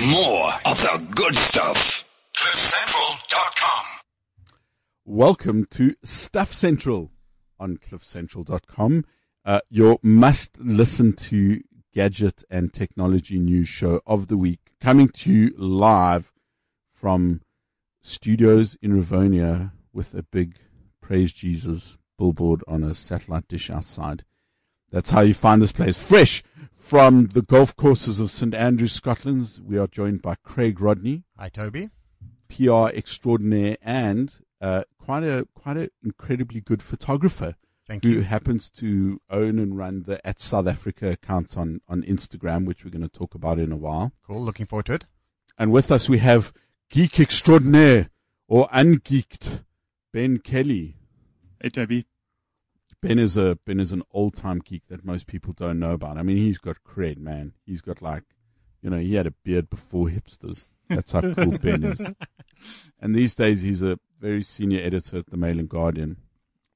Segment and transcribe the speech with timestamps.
[0.00, 2.08] more of the good stuff.
[2.34, 3.84] CliffCentral.com.
[5.04, 7.10] Welcome to Stuff Central
[7.58, 9.04] on CliffCentral.com,
[9.44, 11.60] uh, your must listen to
[11.92, 16.32] gadget and technology news show of the week, coming to you live
[16.94, 17.42] from
[18.00, 20.56] studios in Rivonia with a big
[21.02, 24.24] Praise Jesus billboard on a satellite dish outside.
[24.90, 26.08] That's how you find this place.
[26.08, 26.42] Fresh
[26.72, 31.48] from the golf courses of St Andrews, Scotland, we are joined by Craig Rodney, Hi,
[31.48, 31.90] Toby.
[32.48, 37.54] PR extraordinaire and uh, quite a quite an incredibly good photographer
[37.86, 38.20] Thank who you.
[38.22, 42.90] happens to own and run the at South Africa accounts on, on Instagram, which we're
[42.90, 44.12] going to talk about in a while.
[44.26, 44.42] Cool.
[44.42, 45.06] Looking forward to it.
[45.58, 46.52] And with us we have
[46.90, 48.08] geek extraordinaire
[48.48, 49.62] or ungeeked
[50.12, 50.96] Ben Kelly.
[51.62, 52.06] Hey, Toby.
[53.02, 56.18] Ben is a Ben is an old time geek that most people don't know about.
[56.18, 57.52] I mean, he's got cred, man.
[57.64, 58.24] He's got like,
[58.82, 60.68] you know, he had a beard before hipsters.
[60.88, 62.00] That's how cool Ben is.
[63.00, 66.18] And these days, he's a very senior editor at the Mail and Guardian,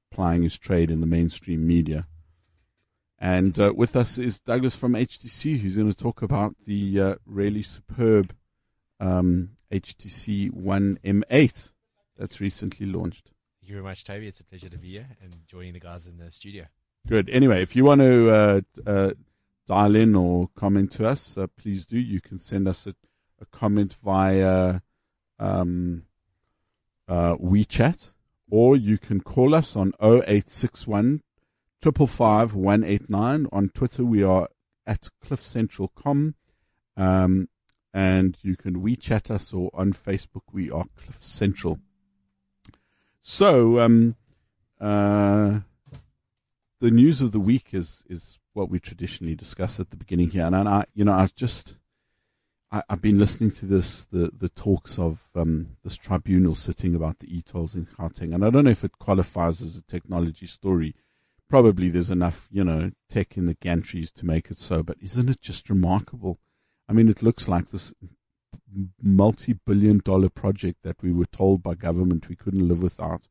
[0.09, 2.07] plying his trade in the mainstream media.
[3.19, 7.15] And uh, with us is Douglas from HTC, who's going to talk about the uh,
[7.27, 8.33] really superb
[8.99, 11.71] um, HTC One M8
[12.17, 13.29] that's recently launched.
[13.65, 14.27] Thank you very much, Toby.
[14.27, 16.65] It's a pleasure to be here and joining the guys in the studio.
[17.07, 17.31] Good.
[17.31, 19.11] Anyway, if you want to uh, uh,
[19.65, 21.97] dial in or comment to us, uh, please do.
[21.97, 22.93] You can send us a,
[23.41, 24.81] a comment via
[25.39, 26.03] um,
[27.07, 28.11] uh, WeChat,
[28.51, 31.23] or you can call us on 0861
[31.81, 33.47] 555 189.
[33.51, 34.47] On Twitter, we are
[34.85, 36.35] at cliffcentral.com.
[36.97, 37.49] Um,
[37.95, 41.79] and you can WeChat us, or on Facebook, we are Cliff Central.
[43.27, 44.15] So, um,
[44.79, 45.61] uh,
[46.79, 50.45] the news of the week is is what we traditionally discuss at the beginning here,
[50.45, 51.75] and I, you know, I've just
[52.71, 57.17] I, I've been listening to this the the talks of um, this tribunal sitting about
[57.17, 60.93] the e-tolls in Gauteng, and I don't know if it qualifies as a technology story.
[61.49, 65.29] Probably there's enough, you know, tech in the gantries to make it so, but isn't
[65.29, 66.37] it just remarkable?
[66.87, 67.91] I mean, it looks like this
[69.01, 73.27] multi-billion dollar project that we were told by government we couldn't live without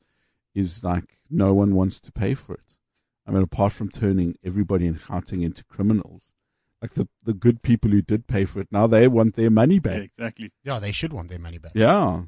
[0.55, 2.77] is like no one wants to pay for it.
[3.27, 6.33] I mean, apart from turning everybody in Gauteng into criminals,
[6.83, 9.77] like the, the good people who did pay for it, now they want their money
[9.77, 10.03] Yeah, back.
[10.03, 10.53] exactly.
[10.63, 11.73] Yeah, they should want their money back.
[11.75, 12.23] Yeah.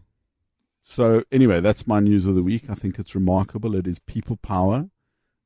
[0.83, 2.71] So anyway, that's my news of the week.
[2.71, 3.75] I think it's remarkable.
[3.75, 4.89] It is people power.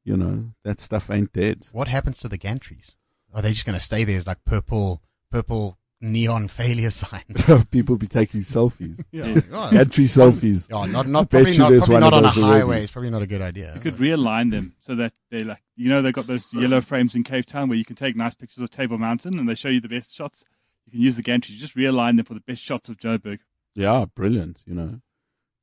[0.05, 1.67] You know, that stuff ain't dead.
[1.73, 2.95] What happens to the gantries?
[3.35, 7.65] Are they just going to stay there as like purple, purple neon failure signs?
[7.71, 9.03] people be taking selfies.
[9.13, 9.35] yeah.
[9.53, 10.69] Oh, Gantry selfies.
[10.71, 12.61] yeah, not, not, probably not, probably not on a those already.
[12.61, 12.83] highway.
[12.83, 13.75] It's probably not a good idea.
[13.75, 17.15] You could realign them so that they like, you know, they've got those yellow frames
[17.15, 19.69] in Cape Town where you can take nice pictures of Table Mountain and they show
[19.69, 20.45] you the best shots.
[20.87, 21.55] You can use the gantry.
[21.57, 23.39] Just realign them for the best shots of Joburg.
[23.75, 24.63] Yeah, brilliant.
[24.67, 25.01] You know,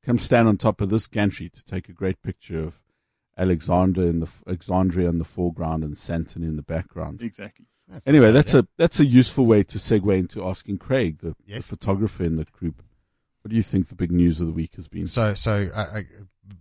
[0.06, 2.80] come stand on top of this gantry to take a great picture of
[3.38, 7.22] Alexander in the Alexandria in the foreground and Sandton in the background.
[7.22, 7.66] Exactly.
[7.88, 8.62] That's Anyway, that's idea.
[8.62, 12.46] a that's a useful way to segue into asking Craig, the, the photographer in the
[12.46, 12.82] group.
[13.42, 15.08] What do you think the big news of the week has been?
[15.08, 16.02] So, so uh, uh,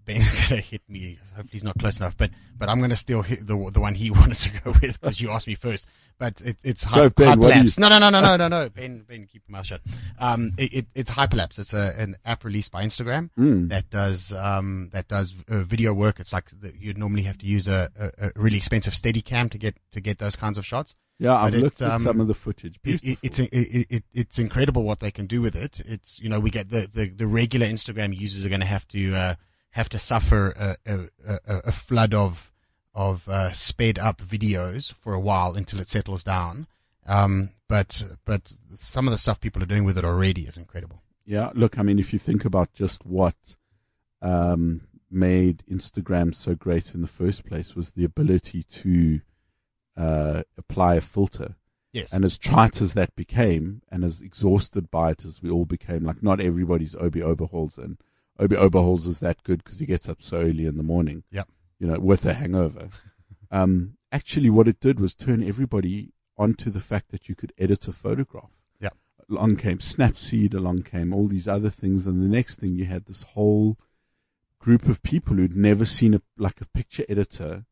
[0.04, 1.18] Ben's gonna hit me.
[1.34, 2.16] Hopefully, he's not close enough.
[2.16, 5.20] But, but I'm gonna still hit the the one he wanted to go with because
[5.20, 5.86] you asked me first.
[6.18, 7.78] But it, it's So, hy- Ben, do you- hyperlapse.
[7.78, 8.68] No, no, no, no, no, no, no.
[8.70, 9.80] Ben, Ben, keep your mouth shut.
[10.18, 11.58] Um, it, it, it's hyperlapse.
[11.58, 13.68] It's a, an app released by Instagram Mm.
[13.70, 16.20] that does um that does uh, video work.
[16.20, 19.58] It's like the, you'd normally have to use a, a, a really expensive Steadicam to
[19.58, 20.94] get to get those kinds of shots.
[21.18, 22.78] Yeah, I've But it, looked at um, some of the footage.
[22.84, 25.80] It, it, it's it, it, it's incredible what they can do with it.
[25.86, 28.86] It's you know we get the the, the regular Instagram users are going to have
[28.88, 29.34] to uh,
[29.76, 32.50] have to suffer a, a, a, flood of
[32.94, 36.66] of uh, sped up videos for a while until it settles down.
[37.06, 41.02] Um, but but some of the stuff people are doing with it already is incredible.
[41.26, 43.36] Yeah, look, I mean, if you think about just what
[44.22, 49.20] um, made Instagram so great in the first place was the ability to
[49.98, 51.54] uh, apply a filter.
[51.92, 52.14] Yes.
[52.14, 56.04] And as trite as that became, and as exhausted by it as we all became,
[56.04, 57.98] like not everybody's Obi Oberholz, and
[58.38, 61.22] Obi Oberholz is that good because he gets up so early in the morning.
[61.30, 61.48] Yep.
[61.78, 62.88] You know, with a hangover.
[63.50, 67.88] um, actually, what it did was turn everybody onto the fact that you could edit
[67.88, 68.50] a photograph.
[68.80, 68.90] Yeah.
[69.30, 73.06] Along came Snapseed, along came all these other things, and the next thing you had
[73.06, 73.76] this whole
[74.58, 77.64] group of people who'd never seen a like a picture editor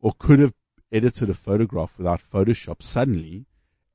[0.00, 0.54] or could have
[0.90, 3.46] edited a photograph without Photoshop suddenly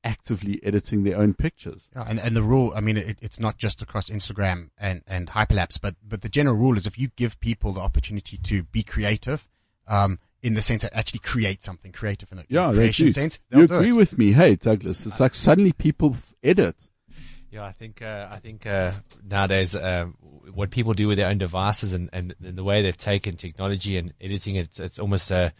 [0.06, 1.88] actively editing their own pictures.
[1.94, 5.28] Yeah, and, and the rule, I mean, it, it's not just across Instagram and, and
[5.28, 8.82] Hyperlapse, but, but the general rule is if you give people the opportunity to be
[8.82, 9.46] creative,
[9.88, 13.12] um, in the sense that actually create something creative in a Yeah, creation do.
[13.12, 13.96] sense, You they'll do agree it.
[13.96, 14.32] with me?
[14.32, 16.76] Hey, Douglas, it's like suddenly people edit.
[17.50, 18.92] Yeah, I think uh, I think uh,
[19.24, 20.06] nowadays uh,
[20.52, 23.96] what people do with their own devices and, and, and the way they've taken technology
[23.98, 25.50] and editing, it's it's almost uh,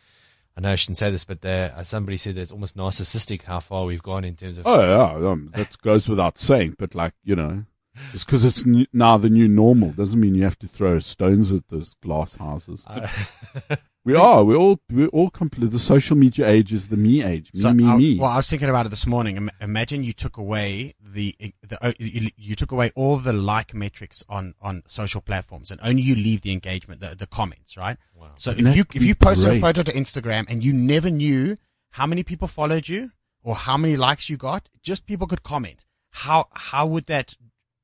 [0.56, 3.42] I know I shouldn't say this, but there, uh, somebody said that it's almost narcissistic
[3.42, 4.66] how far we've gone in terms of.
[4.66, 6.76] Oh yeah, um, that goes without saying.
[6.78, 7.64] But like you know,
[8.12, 11.52] just because it's n- now the new normal doesn't mean you have to throw stones
[11.52, 12.86] at those glass houses.
[14.06, 14.44] Uh, We are.
[14.44, 14.80] We're all.
[14.90, 15.70] We're all complete.
[15.70, 17.50] The social media age is the me age.
[17.54, 18.18] Me, So me, I, me.
[18.18, 19.36] Well, I was thinking about it this morning.
[19.36, 21.34] Im- Imagine you took away the,
[21.68, 25.80] the uh, you, you took away all the like metrics on, on social platforms, and
[25.82, 27.96] only you leave the engagement, the, the comments, right?
[28.14, 28.30] Wow.
[28.36, 29.58] So if That'd you if you posted great.
[29.58, 31.56] a photo to Instagram and you never knew
[31.90, 33.10] how many people followed you
[33.42, 35.84] or how many likes you got, just people could comment.
[36.10, 37.34] How how would that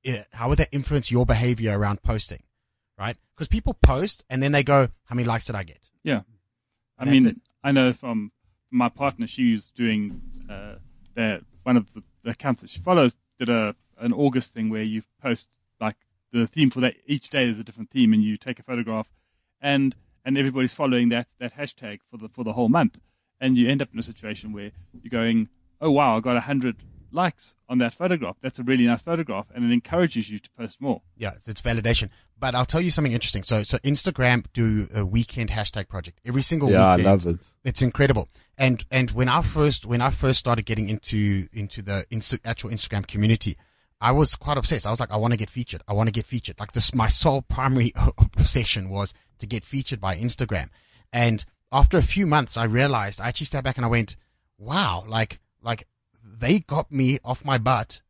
[0.06, 2.42] uh, how would that influence your behavior around posting,
[2.98, 3.16] right?
[3.34, 5.78] Because people post and then they go, how many likes did I get?
[6.98, 7.36] I mean, it.
[7.64, 8.32] I know from
[8.70, 10.74] my partner, she's doing uh,
[11.14, 14.82] the, one of the, the accounts that she follows did a an August thing where
[14.82, 15.48] you post
[15.80, 15.96] like
[16.32, 19.08] the theme for that each day is a different theme, and you take a photograph,
[19.60, 19.94] and
[20.24, 22.98] and everybody's following that that hashtag for the for the whole month,
[23.40, 24.70] and you end up in a situation where
[25.02, 25.48] you're going,
[25.80, 26.76] oh wow, I got a hundred
[27.12, 28.36] likes on that photograph.
[28.40, 31.02] That's a really nice photograph, and it encourages you to post more.
[31.16, 32.10] Yeah, it's validation.
[32.38, 33.44] But I'll tell you something interesting.
[33.44, 37.46] So, so Instagram do a weekend hashtag project every single yeah, I love it.
[37.64, 38.28] It's incredible.
[38.58, 42.70] And and when I first when I first started getting into into the Insta, actual
[42.70, 43.56] Instagram community,
[44.00, 44.86] I was quite obsessed.
[44.86, 45.82] I was like, I want to get featured.
[45.86, 46.58] I want to get featured.
[46.58, 47.92] Like this, my sole primary
[48.36, 50.70] obsession was to get featured by Instagram.
[51.12, 54.16] And after a few months, I realized I actually stepped back and I went,
[54.58, 55.86] wow, like like
[56.38, 58.00] they got me off my butt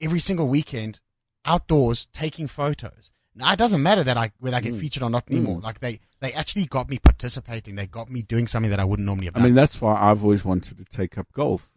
[0.00, 1.00] every single weekend
[1.44, 3.12] outdoors taking photos.
[3.34, 4.80] Now it doesn't matter that I whether I get Mm.
[4.80, 5.60] featured or not anymore.
[5.60, 7.74] Like they they actually got me participating.
[7.76, 10.22] They got me doing something that I wouldn't normally have I mean, that's why I've
[10.24, 11.70] always wanted to take up golf.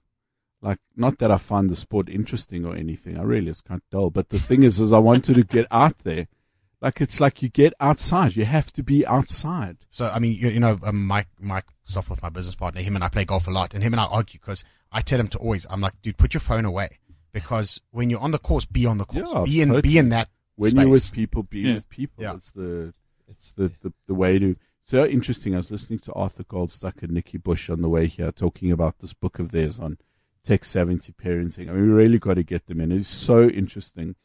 [0.61, 3.17] Like, not that I find the sport interesting or anything.
[3.17, 4.09] I really, it's kind of dull.
[4.09, 6.25] But the thing is, is I wanted to get out there.
[6.79, 8.35] Like, it's like you get outside.
[8.35, 9.77] You have to be outside.
[9.89, 13.03] So I mean, you, you know, um, Mike Mike Softworth, my business partner, him and
[13.03, 15.37] I play golf a lot, and him and I argue because I tell him to
[15.39, 16.89] always, I'm like, dude, put your phone away
[17.33, 19.81] because when you're on the course, be on the course, Yeah, be in totally.
[19.81, 20.81] be in that When space.
[20.83, 21.73] you're with people, be Yeah.
[21.75, 22.23] with people.
[22.23, 22.35] Yeah.
[22.35, 22.93] It's the,
[23.27, 24.55] It's the, the, the way to.
[24.83, 25.53] So interesting.
[25.53, 28.99] I was listening to Arthur Goldstuck and Nikki Bush on the way here talking about
[28.99, 29.97] this book of theirs on
[30.43, 31.69] tech savvy parenting.
[31.69, 32.91] I mean, we really got to get them in.
[32.91, 34.15] It's so interesting.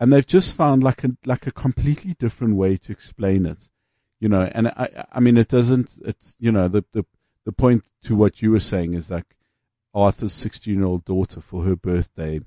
[0.00, 3.70] And they've just found like a, like a completely different way to explain it.
[4.20, 7.04] You know, and I, I mean, it doesn't, it's, you know, the, the,
[7.44, 9.26] the point to what you were saying is like
[9.94, 12.40] Arthur's 16 year old daughter for her birthday,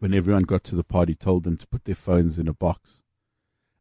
[0.00, 3.02] when everyone got to the party, told them to put their phones in a box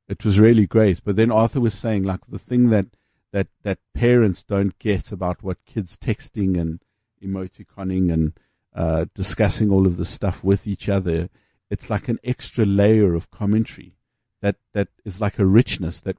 [0.07, 1.01] it was really great.
[1.03, 2.87] But then Arthur was saying like the thing that
[3.31, 6.79] that that parents don't get about what kids texting and
[7.21, 8.33] emoticoning and
[8.75, 11.29] uh, discussing all of this stuff with each other,
[11.69, 13.95] it's like an extra layer of commentary
[14.41, 16.17] that that is like a richness that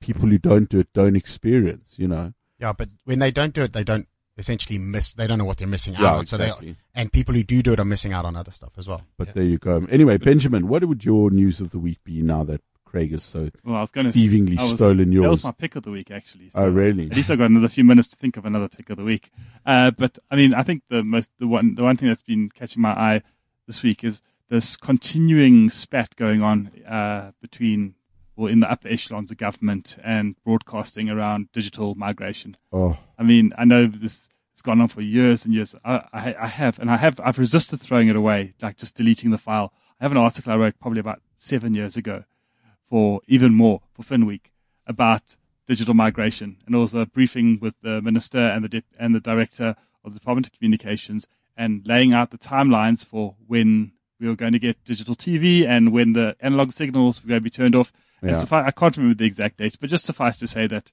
[0.00, 1.94] people who don't do it don't experience.
[1.98, 2.32] You know.
[2.58, 4.06] yeah, but when they don't do it, they don't
[4.36, 5.14] essentially miss.
[5.14, 6.26] They don't know what they're missing out Yeah, on.
[6.26, 6.76] So they exactly.
[6.94, 9.02] and people who do do it are missing out on other stuff as well.
[9.16, 9.32] But Yeah.
[9.34, 9.84] there you go.
[9.90, 13.50] Anyway, Benjamin, what would your news of the week be now that Craig has so
[13.64, 15.44] Well, I was going to thievingly I was- stolen That was yours?
[15.44, 16.50] my pick of the week, actually.
[16.54, 17.06] Oh, really?
[17.10, 19.30] At least I've got another few minutes to think of another pick of the week.
[19.66, 22.48] Uh, but I mean, I think the most, the one, the one thing that's been
[22.48, 23.22] catching my eye
[23.66, 27.94] this week is this continuing spat going on uh, between,
[28.38, 32.56] or in the upper echelons of government and broadcasting around digital migration.
[32.72, 35.74] Oh, I mean, I know this has gone on for years and years.
[35.84, 39.32] I, I, I have, and I have, I've resisted throwing it away, like just deleting
[39.32, 39.72] the file.
[40.00, 42.22] I have an article I wrote probably about seven years ago
[42.88, 44.42] for even more for FinWeek
[44.86, 49.20] about digital migration, and also a briefing with the minister and the dep- and the
[49.20, 51.26] director of the Department of Communications,
[51.56, 55.92] and laying out the timelines for when we were going to get digital TV and
[55.92, 57.92] when the analog signals were going to be turned off.
[58.22, 58.32] Yeah.
[58.32, 60.90] suffi- I can't remember the exact dates, but just suffice to say that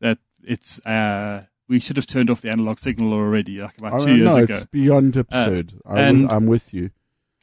[0.00, 4.04] that it's uh, we should have turned off the analog signal already, like about I
[4.04, 4.42] two years know.
[4.42, 4.54] ago.
[4.54, 5.72] It's beyond absurd.
[5.86, 6.90] I and- am with you.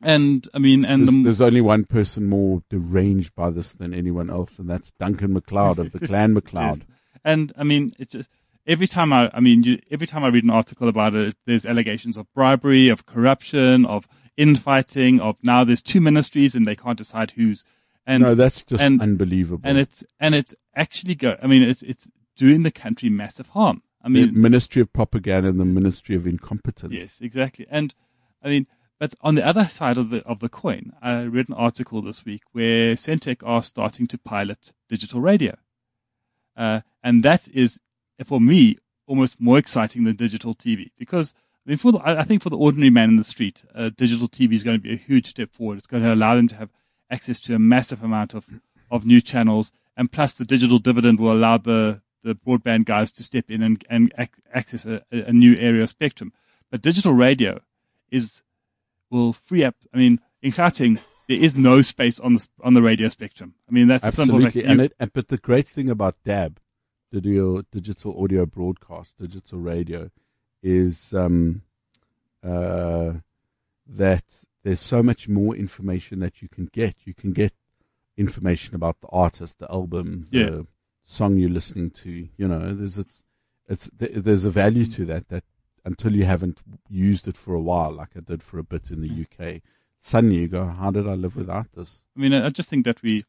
[0.03, 3.93] And I mean, and There's, the, there's only one person more deranged by this than
[3.93, 6.81] anyone else, and that's Duncan McLeod of the Clan McLeod.
[7.23, 8.27] And I mean, it's just,
[8.65, 11.65] every time I, I mean, you, every time I read an article about it, there's
[11.65, 16.97] allegations of bribery, of corruption, of infighting, of now there's two ministries and they can't
[16.97, 17.63] decide who's.
[18.05, 19.61] And no, that's just and- unbelievable.
[19.63, 21.37] and it's and it's actually go.
[21.41, 23.83] I mean, it's it's doing the country massive harm.
[24.01, 26.93] I the mean, Ministry of Propaganda and the Ministry of Incompetence.
[26.93, 27.67] Yes, exactly.
[27.69, 27.93] And
[28.41, 28.65] I mean,
[28.99, 32.25] but on the other side of the of the coin, I read an article this
[32.25, 35.55] week where Sentech are starting to pilot digital radio,
[36.57, 37.79] uh, and that is
[38.27, 41.33] for me almost more exciting than digital TV because
[41.65, 44.27] I mean, for the, I think for the ordinary man in the street, uh, digital
[44.27, 45.77] TV is going to be a huge step forward.
[45.77, 46.69] It's going to allow them to have
[47.11, 48.47] access to a massive amount of,
[48.89, 53.23] of new channels, and plus the digital dividend will allow the, the broadband guys to
[53.23, 56.33] step in and, and ac- access a, a new area of spectrum.
[56.71, 57.59] But digital radio
[58.09, 58.41] is
[59.11, 59.75] will free up.
[59.93, 63.53] I mean, in Gauteng, there is no space on the on the radio spectrum.
[63.69, 64.55] I mean, that's a simple fact.
[64.55, 64.71] Absolutely.
[64.71, 66.57] And it, and- but the great thing about DAB,
[67.11, 70.09] digital, digital audio broadcast, digital radio,
[70.63, 71.61] is um,
[72.43, 73.13] uh,
[73.87, 74.23] that
[74.63, 76.95] there's so much more information that you can get.
[77.05, 77.53] You can get
[78.17, 80.61] information about the artist, the album, the Yeah.
[81.03, 82.09] song you're listening to.
[82.37, 83.23] You know, there's it's,
[83.67, 85.43] it's there's a value to that that
[85.83, 89.01] until you haven't used it for a while, like I did for a bit in
[89.01, 89.61] the UK,
[89.99, 92.01] suddenly you go, how did I live without this?
[92.15, 93.25] I mean, I I just think that we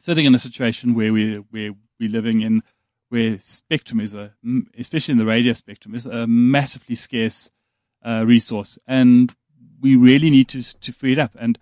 [0.00, 2.62] sitting in a situation where we where we're living in
[3.08, 4.32] where spectrum is a,
[4.78, 7.50] especially in the radio spectrum, is a massively scarce
[8.04, 9.34] uh, resource, and
[9.80, 11.32] we really need to to free it up.
[11.38, 11.58] And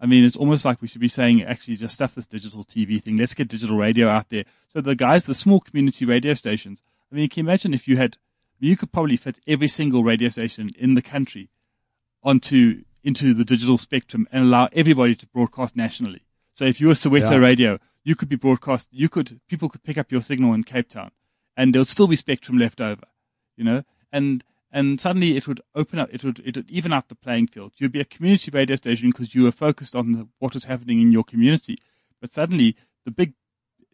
[0.00, 3.02] I mean, it's almost like we should be saying, actually, just stuff this digital TV
[3.02, 3.16] thing.
[3.16, 4.44] Let's get digital radio out there.
[4.72, 6.82] So the guys, the small community radio stations.
[7.10, 8.16] I mean, you can you imagine if you had,
[8.60, 11.48] you could probably fit every single radio station in the country
[12.22, 16.20] onto into the digital spectrum and allow everybody to broadcast nationally.
[16.54, 17.36] So if you were Soweto Yeah.
[17.36, 18.88] radio, you could be broadcast.
[18.90, 21.10] You could people could pick up your signal in Cape Town,
[21.56, 23.04] and there'll still be spectrum left over.
[23.56, 26.10] You know, and and suddenly it would open up.
[26.12, 27.72] It would it would even out the playing field.
[27.76, 31.00] You'd be a community radio station because you were focused on the, what was happening
[31.00, 31.76] in your community.
[32.20, 33.34] But suddenly the big,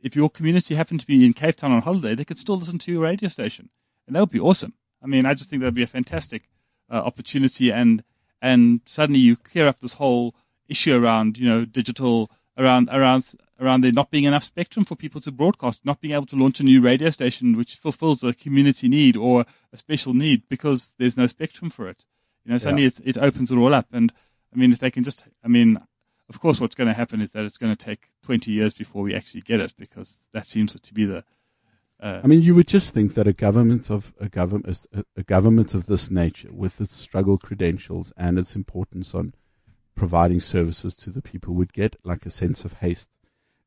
[0.03, 2.79] if your community happened to be in Cape Town on holiday, they could still listen
[2.81, 3.69] to your radio station,
[4.07, 4.75] and that would be awesome.
[5.03, 6.49] I mean, I just think that would be a fantastic
[6.91, 8.03] uh, opportunity, and
[8.43, 10.35] and suddenly you clear up this whole
[10.69, 15.21] issue around you know digital around around around there not being enough spectrum for people
[15.21, 18.89] to broadcast, not being able to launch a new radio station which fulfills a community
[18.89, 22.05] need or a special need because there's no spectrum for it.
[22.45, 24.13] You know, suddenly it's, it opens it all up, and
[24.53, 25.79] I mean, if they can just, I mean,
[26.29, 29.03] of course, what's going to happen is that it's going to take 20 years before
[29.03, 31.25] we actually get it because that seems to be the
[32.01, 34.85] uh, I mean, you would just think that a government of a government
[35.17, 39.33] a government of this nature, with its struggle credentials and its importance on
[39.95, 43.11] providing services to the people, would get like a sense of haste.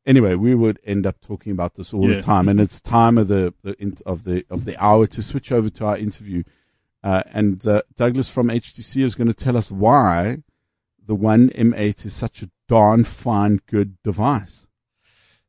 [0.06, 2.16] Anyway, we would end up talking about this all Yeah.
[2.16, 5.52] the time, and it's time of the, the of the of the hour to switch
[5.52, 6.44] over to our interview.
[7.04, 10.38] Uh, and uh, Douglas from HTC is going to tell us why
[11.06, 14.66] the One M8 is such a darn fine, good device.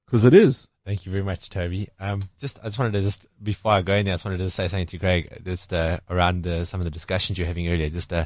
[0.07, 0.69] Because it is.
[0.85, 1.89] Thank you very much, Toby.
[2.01, 4.39] Um, just I just wanted to just before I go in there, I just wanted
[4.39, 7.49] to say something to Greg just uh, around uh, some of the discussions you were
[7.49, 7.91] having earlier.
[7.91, 8.25] Just uh,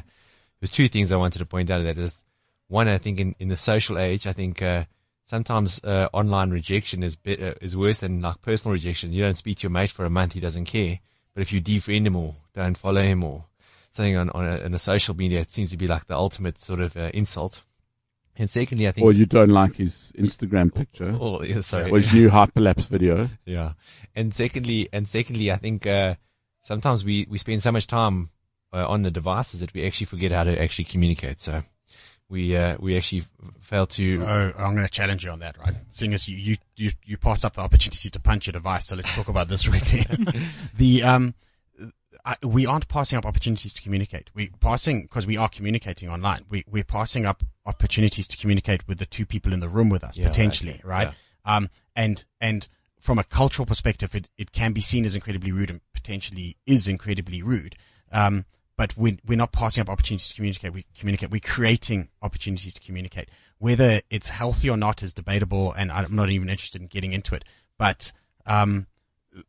[0.61, 1.83] there's two things I wanted to point out.
[1.83, 2.23] That is
[2.73, 4.85] one, I think in, in the social age, I think uh,
[5.25, 9.13] sometimes uh, online rejection is bit, uh, is worse than like personal rejection.
[9.13, 10.99] You don't speak to your mate for a month, he doesn't care.
[11.33, 13.45] But if you defriend him or don't follow him or
[13.91, 16.59] something on on a, on a social media, it seems to be like the ultimate
[16.59, 17.61] sort of uh, insult.
[18.35, 21.15] And secondly, I think Or you don't like his Instagram picture.
[21.19, 21.91] Oh, yeah, sorry.
[21.91, 23.29] Or his new hyperlapse video.
[23.45, 23.73] Yeah.
[24.15, 26.15] And secondly, and secondly, I think uh,
[26.61, 28.29] sometimes we we spend so much time
[28.73, 31.39] uh, on the devices that we actually forget how to actually communicate.
[31.41, 31.61] So
[32.33, 33.23] we uh, we actually
[33.61, 34.17] failed to.
[34.21, 35.75] Oh, I'm going to challenge you on that, right?
[35.91, 38.95] Seeing as you, you, you, you passed up the opportunity to punch your device, so
[38.95, 40.05] let's talk about this really.
[40.75, 41.35] the, um,
[42.25, 44.31] I, we aren't passing up opportunities to communicate.
[44.33, 48.97] We passing, because we are communicating online, we, we're passing up opportunities to communicate with
[48.97, 50.81] the two people in the room with us, Yeah, potentially, okay.
[50.83, 51.13] right?
[51.45, 52.67] Um, and, and
[52.99, 56.87] from a cultural perspective, it, it can be seen as incredibly rude and potentially is
[56.87, 57.75] incredibly rude.
[58.11, 58.45] Um,
[58.77, 60.73] but we, we're not passing up opportunities to communicate.
[60.73, 61.29] We communicate.
[61.31, 63.29] We're creating opportunities to communicate.
[63.59, 67.35] Whether it's healthy or not is debatable, and I'm not even interested in getting into
[67.35, 67.45] it.
[67.77, 68.11] But
[68.45, 68.87] um,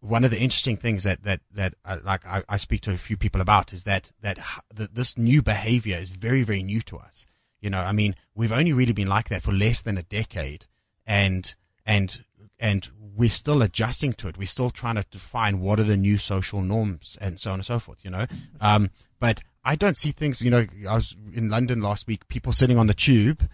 [0.00, 2.99] one of the interesting things that that that uh, like I, I speak to a
[2.99, 4.38] few people about is that that
[4.75, 7.26] that this new behavior is very very new to us.
[7.61, 10.66] You know, I mean, we've only really been like that for less than a decade,
[11.07, 11.52] and
[11.87, 12.25] and
[12.64, 14.38] and we're still adjusting to it.
[14.38, 17.64] We're still trying to define what are the new social norms and so on and
[17.64, 17.99] so forth.
[18.02, 18.26] You know,
[18.61, 18.90] um,
[19.21, 20.42] but I don't see things.
[20.42, 22.26] You know, I was in London last week.
[22.26, 23.47] People sitting on the tube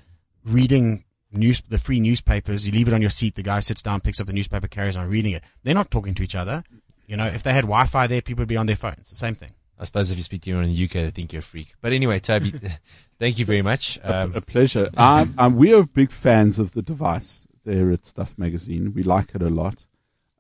[0.45, 2.65] reading news, the free newspapers.
[2.65, 3.35] You leave it on your seat.
[3.35, 5.43] The guy sits down, picks up the newspaper, carries on reading it.
[5.65, 6.63] They're not talking to each other.
[7.09, 9.11] You know, if they had Wi-Fi there, people would be on their phones.
[9.11, 9.51] The same thing.
[9.77, 11.75] I suppose if you speak to anyone in the UK, they think you're a freak.
[11.81, 12.53] But anyway, Toby,
[13.19, 13.99] thank you very much.
[14.05, 14.89] Um, a pleasure.
[14.97, 18.93] Um, um, we are big fans of the device there at Stuff Magazine.
[18.95, 19.85] We like it a lot.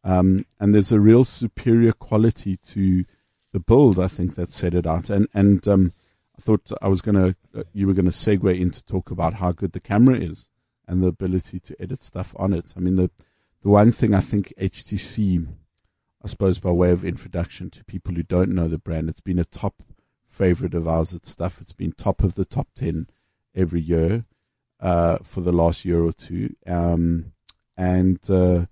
[0.02, 3.04] Um, and there's a real superior quality to
[3.52, 5.10] the build, I think, that set it out.
[5.10, 5.92] And, and um,
[6.38, 9.34] I thought I was going to, uh, you were going to segue into talk about
[9.34, 10.48] how good the camera is
[10.88, 12.72] and the ability to edit stuff on it.
[12.76, 13.10] I mean, the,
[13.62, 15.46] the one thing I think HTC,
[16.24, 19.38] I suppose by way of introduction to people who don't know the brand, it's been
[19.38, 19.82] a top
[20.26, 21.60] favorite of ours at Stuff.
[21.60, 23.06] It's been top of the top 10
[23.54, 24.24] every year
[24.80, 26.54] uh, for the last year or two.
[26.66, 27.32] Um,
[27.76, 28.66] and uh,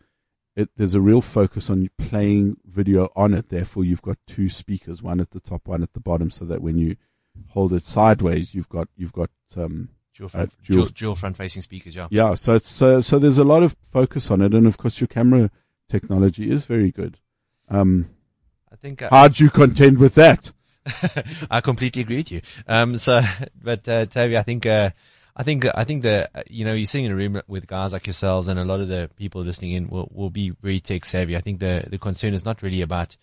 [0.57, 3.49] it, there's a real focus on playing video on it.
[3.49, 6.61] Therefore, you've got two speakers, one at the top, one at the bottom, so that
[6.63, 6.97] when you
[7.49, 11.37] hold it sideways, you've got you've got um, Dual front, Uh, dual- dual, dual front
[11.37, 12.09] facing speakers, yeah.
[12.11, 12.35] yeah.
[12.35, 15.07] So it's so, so there's a lot of focus on it, and of course your
[15.07, 15.49] camera
[15.89, 17.17] technology is very good.
[17.69, 18.11] Um,
[18.73, 20.51] I think uh, how'd you contend with that?
[21.51, 22.41] I completely agree with you.
[22.67, 23.21] Um, so,
[23.63, 24.91] but uh, Toby, I think, uh,
[25.39, 27.93] I think, I think that uh, you know, you're sitting in a room with guys
[27.93, 31.05] like yourselves, and a lot of the people listening in will, will be very tech
[31.05, 31.37] savvy.
[31.37, 33.17] I think the the concern is not really about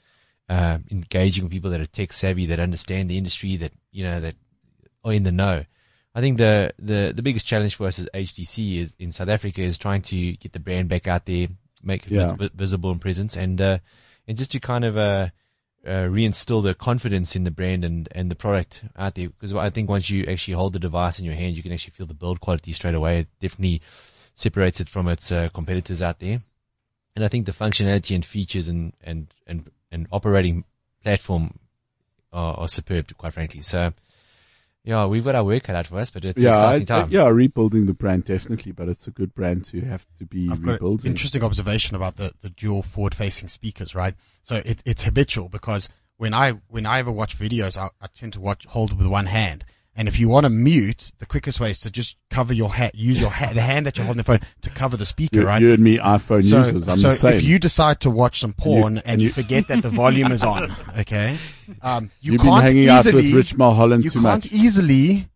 [0.48, 4.22] uh, engaging with people that are tech savvy, that understand the industry, that you know,
[4.22, 4.36] that
[5.04, 5.66] are in the know.
[6.18, 9.62] I think the, the, the biggest challenge for us as HTC is in South Africa
[9.62, 11.48] is trying to get the brand back out there,
[11.84, 12.36] make it Yeah.
[12.36, 13.80] vis- visible and present, and uh,
[14.26, 15.28] and just to kind of uh,
[15.86, 19.30] uh, reinstill the confidence in the brand and, and the product out there.
[19.30, 21.92] Because I think once you actually hold the device in your hand, you can actually
[21.92, 23.20] feel the build quality straight away.
[23.20, 23.82] It definitely
[24.34, 26.40] separates it from its uh, competitors out there.
[27.16, 30.66] And I think the functionality and features and, and, and, and operating
[31.04, 31.58] platform
[32.34, 33.62] are, are superb, quite frankly.
[33.62, 33.94] So,
[34.86, 37.02] yeah, we've got our work cut out for us, but it's an yeah, exciting I-
[37.02, 37.10] time.
[37.12, 40.62] yeah, rebuilding the brand definitely, but it's a good brand to have to be I've
[40.62, 41.12] got an rebuilding.
[41.12, 44.14] interesting observation about the, the dual forward facing speakers, right?
[44.44, 48.34] So it, it's habitual because when I when I ever watch videos, I, I tend
[48.34, 49.66] to watch hold with one hand.
[49.98, 52.96] And if you want to mute, the quickest way is to just cover your hat,
[52.96, 55.46] use your hand, the hand that you're holding the phone to cover the speaker, You,
[55.48, 55.62] right?
[55.62, 57.34] you and me, iPhone so, users, I'm so the same.
[57.36, 60.34] if you decide to watch some porn and, and you, you- forget that the volume
[60.34, 61.38] is on, okay,
[61.82, 64.52] um, you You've been can't hanging easily, out with Rich Mulholland you too can't much.
[64.52, 65.30] easily.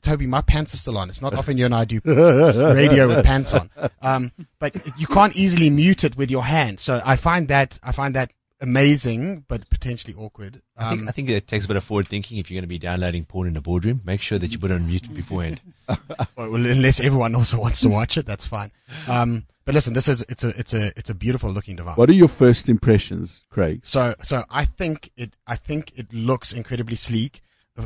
[0.00, 1.10] Toby, my pants are still on.
[1.10, 3.68] It's not often you and I do radio with pants on.
[4.00, 6.80] Um, but you can't easily mute it with your hand.
[6.80, 10.62] So I find that I find that amazing, but potentially awkward.
[10.76, 12.64] I, think, Um, I think it takes a bit of forward thinking if you're going
[12.64, 14.00] to be downloading porn in a boardroom.
[14.04, 15.60] Make sure that you put it on mute beforehand.
[16.36, 18.70] well, unless everyone also wants to watch it, that's fine.
[19.08, 21.96] Um, but listen, this is it's a it's a it's a beautiful looking device.
[21.96, 23.80] What are your first impressions, Craig?
[23.84, 27.42] So, so I think it, I think it looks incredibly sleek.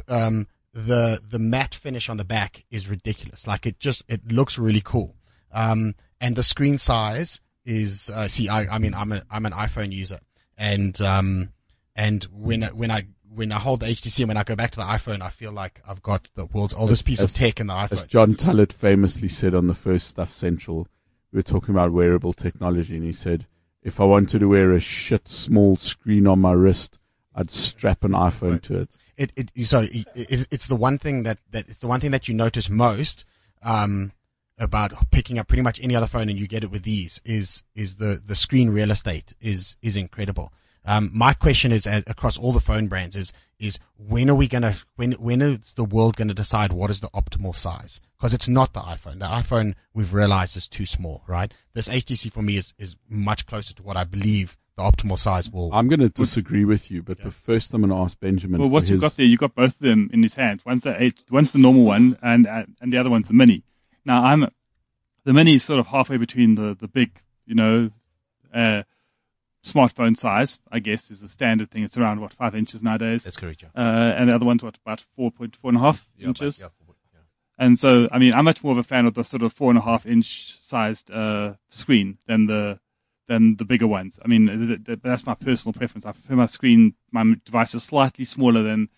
[0.09, 3.47] Um, the, the matte finish on the back is ridiculous.
[3.47, 5.15] Like it just, it looks really cool.
[5.53, 9.53] Um, and the screen size is, uh, see, I, I mean, I'm a, I'm an
[9.53, 10.19] iPhone user
[10.57, 11.53] and, um,
[11.95, 14.71] and when, I- when I, when I hold the HTC and when I go back
[14.73, 17.61] to the iPhone, I feel like I've got the world's oldest piece as- of tech
[17.61, 17.93] in the iPhone.
[17.93, 18.05] As.
[18.05, 20.89] John Tullett famously said on the first Stuff Central,
[21.33, 23.47] we were talking about wearable technology, and he said,
[23.83, 26.99] if I wanted to wear a shit small screen on my wrist,
[27.35, 28.63] I'd strap an iPhone Right.
[28.65, 28.97] to it.
[29.19, 30.07] it, it so it,
[30.51, 33.27] it's the one thing that, that it's the one thing that you notice most
[33.63, 34.13] um,
[34.59, 37.63] about picking up pretty much any other phone and you get it with these is
[37.75, 40.53] is the the screen real estate is is incredible.
[40.89, 44.49] Um, my question is as, across all the phone brands is is when are we
[44.49, 48.01] gonna when when is the world gonna decide what is the optimal size?
[48.17, 49.19] Because it's not the iPhone.
[49.19, 51.53] The iPhone we've realized is too small, right?
[51.75, 55.51] This HTC for me is is much closer to what I believe the optimal size
[55.51, 55.73] will.
[55.73, 58.61] I'm going to disagree with you, but the first I'm going to ask Benjamin.
[58.61, 60.65] Well, what you've got there, you've got both of them in his hands.
[60.67, 63.65] One's the eight, one's the normal one, and uh, and the other one's the mini.
[64.07, 64.47] Now, I'm
[65.25, 67.11] the mini is sort of halfway between the the big,
[67.45, 67.91] you know,
[68.55, 68.85] uh,
[69.65, 70.59] smartphone size.
[70.71, 71.83] I guess is the standard thing.
[71.83, 73.69] It's around what five inches nowadays, That's correct, yeah.
[73.75, 76.59] uh, and the other one's what about four point four and a half Yeah, inches.
[76.59, 77.21] but- yeah, yeah.
[77.59, 79.71] And so, I mean, I'm much more of a fan of the sort of four
[79.71, 82.79] and a half inch sized uh, screen than the
[83.29, 84.21] than the bigger ones.
[84.25, 86.07] I mean, th- th- that's my personal preference.
[86.07, 88.89] I prefer my screen, my device is slightly smaller than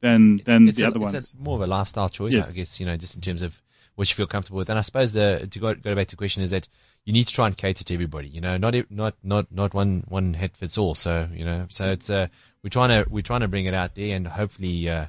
[0.00, 1.34] than It's- than it's the a, other it's ones.
[1.38, 2.48] a more of a lifestyle choice, Yes.
[2.48, 2.80] I guess.
[2.80, 3.60] You know, just in terms of
[3.94, 4.68] what you feel comfortable with.
[4.70, 6.68] And I suppose the to go, go back to the question is that
[7.04, 8.28] you need to try and cater to everybody.
[8.28, 10.94] You know, not not not not one one head fits all.
[10.94, 12.26] So you know, so it's uh,
[12.62, 15.06] we're trying to we're trying to bring it out there, and hopefully uh,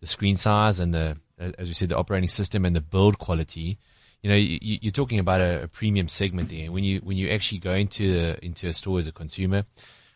[0.00, 3.78] the screen size and the as we said the operating system and the build quality.
[4.22, 6.72] You know, you- you're talking about a, a premium segment there.
[6.72, 9.64] When you when you actually go into the, into a store as a consumer,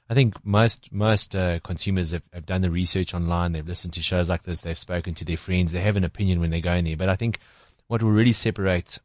[0.09, 3.53] I think most most uh, consumers have, have done the research online.
[3.53, 4.63] They've listened to shows like this.
[4.63, 5.71] They've spoken to their friends.
[5.71, 6.97] They have an opinion when they go in there.
[6.97, 7.39] But I think
[7.91, 9.01] what will really separate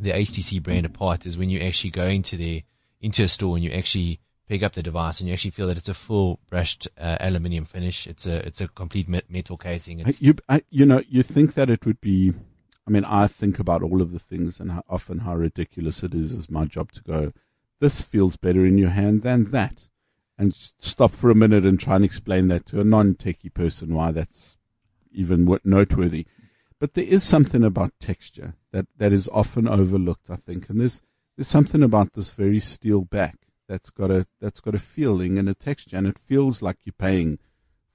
[0.00, 2.64] the HTC brand apart is when you actually go into the
[3.00, 4.18] into a store and you actually
[4.48, 7.66] pick up the device and you actually feel that it's a full brushed uh, aluminium
[7.66, 8.08] finish.
[8.08, 10.00] It's a it's a complete metal casing.
[10.00, 12.32] It's, You, I, you know, you think that it would be.
[12.84, 16.12] I mean, I think about all of the things and how, often how ridiculous it
[16.12, 16.34] is.
[16.34, 17.32] It's my job to go.
[17.78, 19.80] This feels better in your hand than that,
[20.36, 24.10] and stop for a minute and try and explain that to a non-techie person why
[24.10, 24.56] that's
[25.12, 26.26] even noteworthy.
[26.80, 31.02] But there is something about texture that, that is often overlooked, I think, and there's
[31.36, 33.36] there's something about this very steel back
[33.68, 36.92] that's got a that's got a feeling and a texture, and it feels like you're
[36.98, 37.38] paying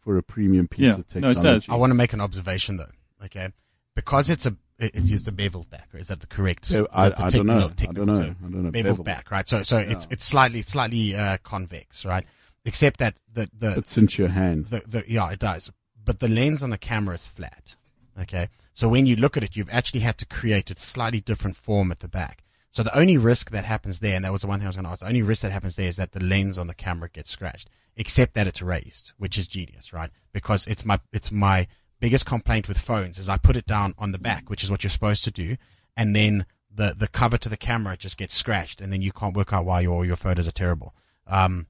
[0.01, 0.91] for a premium piece Yeah.
[0.93, 1.41] of No, it technology.
[1.41, 1.69] does.
[1.69, 2.91] I want to make an observation though.
[3.25, 3.49] Okay,
[3.95, 5.87] because it's a it's used a beveled back.
[5.93, 6.69] Or is that the correct?
[6.69, 7.89] Yeah, is I, that the I don't technical- know.
[7.89, 8.21] I don't know.
[8.21, 8.37] term?
[8.39, 8.71] I don't know.
[8.71, 9.03] Beveled Bevel.
[9.03, 9.47] back, right?
[9.49, 12.25] So so it's it's slightly slightly uh, convex, right?
[12.65, 14.65] Except that the the It's into your hand.
[14.67, 15.71] the, the yeah, it does.
[16.03, 17.75] But the lens on the camera is flat.
[18.21, 18.47] Okay.
[18.75, 21.91] So when you look at it, you've actually had to create a slightly different form
[21.91, 22.43] at the back.
[22.71, 24.75] So the only risk that happens there, and that was the one thing I was
[24.75, 26.73] going to ask, the only risk that happens there is that the lens on the
[26.73, 30.09] camera gets scratched, except that it's raised, which is genius, right?
[30.33, 31.67] Because it's my, it's my
[32.01, 34.83] biggest complaint with phones is I put it down on the back, which is what
[34.83, 35.55] you're supposed to do,
[35.95, 39.37] and then the, the cover to the camera just gets scratched, and then you can't
[39.37, 40.93] work out why your, your photos are terrible.
[41.27, 41.67] Um,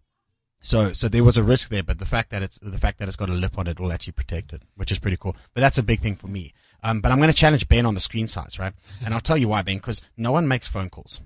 [0.65, 3.07] so, so there was a risk there, but the fact that it's the fact that
[3.07, 5.35] it's got a lip on it will actually protect it, which is pretty cool.
[5.53, 6.55] But that's a big thing for me.
[6.81, 8.73] Um, but I'm going to challenge Ben on the screen size, right?
[9.03, 11.21] And I'll tell you why, Ben, because no one makes phone calls,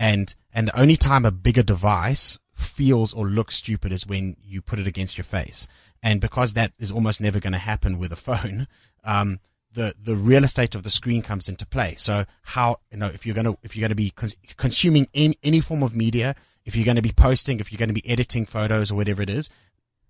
[0.00, 4.62] and and the only time a bigger device feels or looks stupid is when you
[4.62, 5.68] put it against your face,
[6.02, 8.66] and because that is almost never going to happen with a phone,
[9.04, 9.38] um,
[9.74, 11.94] the the real estate of the screen comes into play.
[11.98, 15.60] So how you know if you're gonna if you're gonna be cons- consuming any any
[15.60, 18.94] form of media, if you're to be posting, if you're to be editing photos or
[18.96, 19.50] whatever it is,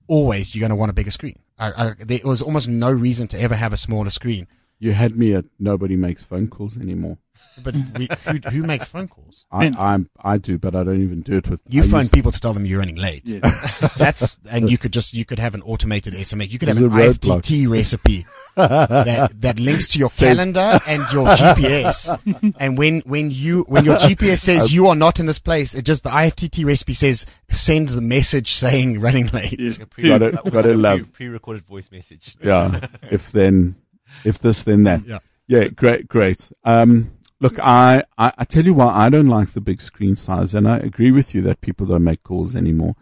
[0.07, 1.39] always you're to want a bigger screen.
[1.59, 4.49] I, I, there was almost no reason to ever have a smaller screen.
[4.79, 7.19] You had me at nobody makes phone calls anymore.
[7.63, 9.45] But we, who, who makes phone calls?
[9.53, 11.61] I, Ben- I'm, I do, but I don't even do it with.
[11.69, 13.23] You I phone use- people to tell them you're running late.
[13.27, 13.95] Yes.
[13.99, 16.51] That's and you could just you could have an automated SMS.
[16.51, 17.43] You could have There's an a roadblock.
[17.43, 18.25] IFTTT recipe
[18.57, 22.55] that, that links to your Save- calendar and your GPS.
[22.59, 25.83] and when when you when your GPS says you are not in this place, it
[25.85, 29.61] just the IFTTT recipe says send the message saying running late.
[29.61, 29.79] yes.
[29.79, 31.13] Like Got it, got it, love.
[31.13, 32.35] Pre recorded voice message.
[32.43, 32.87] yeah.
[33.11, 33.77] If then,
[34.25, 35.05] if this, then that.
[35.07, 35.19] Yeah.
[35.49, 35.69] Yeah.
[35.69, 36.09] Great.
[36.09, 36.51] Great.
[36.65, 40.55] Um, look, I, I, I tell you why I don't like the big screen size,
[40.55, 42.95] and I agree with you that people don't make calls anymore.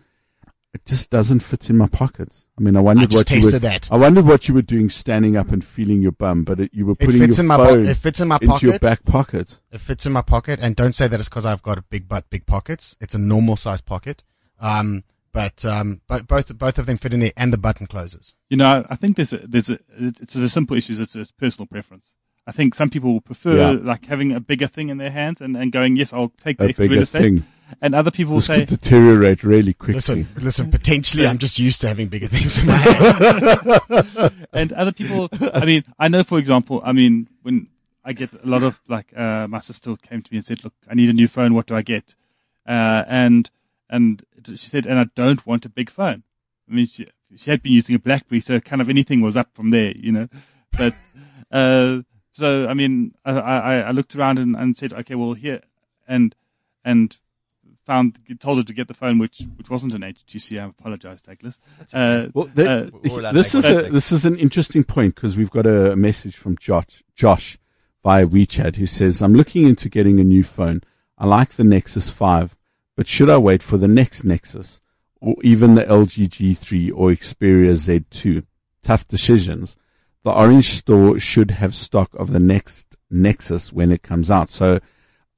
[0.72, 2.46] It just doesn't fit in my pockets.
[2.56, 3.68] I mean, I I wondered just what you tasted were.
[3.70, 3.88] that.
[3.90, 6.86] I wondered what you were doing, standing up and feeling your bum, but it, you
[6.86, 8.78] were It putting fits your in my po- phone it fits in my into your
[8.78, 8.80] pocket.
[8.82, 9.60] back pocket.
[9.72, 12.06] It fits in my pocket, and don't say that it's because I've got a big
[12.08, 12.96] butt, big pockets.
[13.00, 14.22] It's a normal size pocket.
[14.60, 18.34] Um, but um, but both both of them fit in there, and the button closes.
[18.48, 20.94] You know, I- I think there's a, there's a, it's a simple issue.
[21.00, 22.14] It's, it's personal preference.
[22.46, 23.70] I think some people will prefer Yeah.
[23.82, 26.64] like having a bigger thing in their hands and, and going, yes, I'll take the
[26.64, 27.20] A extra real bigger estate.
[27.22, 27.44] thing.
[27.80, 29.94] And other people will This say, could deteriorate really quickly.
[29.94, 30.70] Listen, listen.
[30.72, 32.72] Potentially, I'm just used to having bigger things in my
[33.90, 34.32] hand.
[34.52, 37.68] and other people, I mean, I know, for example, I mean, when
[38.04, 40.72] I get a lot of like, uh, my sister came to me and said, look,
[40.88, 41.54] I need a new phone.
[41.54, 42.14] What do I get?
[42.66, 43.48] Uh, and,
[43.88, 46.24] and she said, and I don't want a big phone.
[46.68, 49.50] I mean, she, she had been using a BlackBerry, so kind of anything was up
[49.54, 50.28] from there, you know,
[50.76, 50.94] but,
[51.52, 52.00] uh,
[52.40, 55.60] so, I mean, I, I, I looked around and, and said, okay, well, here,
[56.08, 56.34] and,
[56.84, 57.16] and
[57.86, 60.60] found, told her to get the phone, which, which wasn't an HTC.
[60.60, 61.58] I apologize, Douglas.
[61.92, 65.66] Uh, Well, th- uh, this is a, this is an interesting point because we've got
[65.66, 67.58] a message from Josh, Josh
[68.02, 70.82] via WeChat who says, "I'm looking into getting a new phone.
[71.18, 72.56] I like the Nexus 5,
[72.96, 74.80] but should I wait for the next Nexus
[75.20, 78.44] or even the LG G3 or Xperia Z2?
[78.82, 79.76] Tough decisions.
[80.22, 84.50] The Orange Store should have stock of the next Nexus when it comes out.
[84.50, 84.80] So."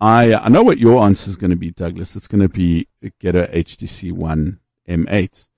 [0.01, 2.17] I, I know what your answer is going to be, Douglas.
[2.17, 2.89] It's going to be
[3.21, 5.49] get a HTC One M8.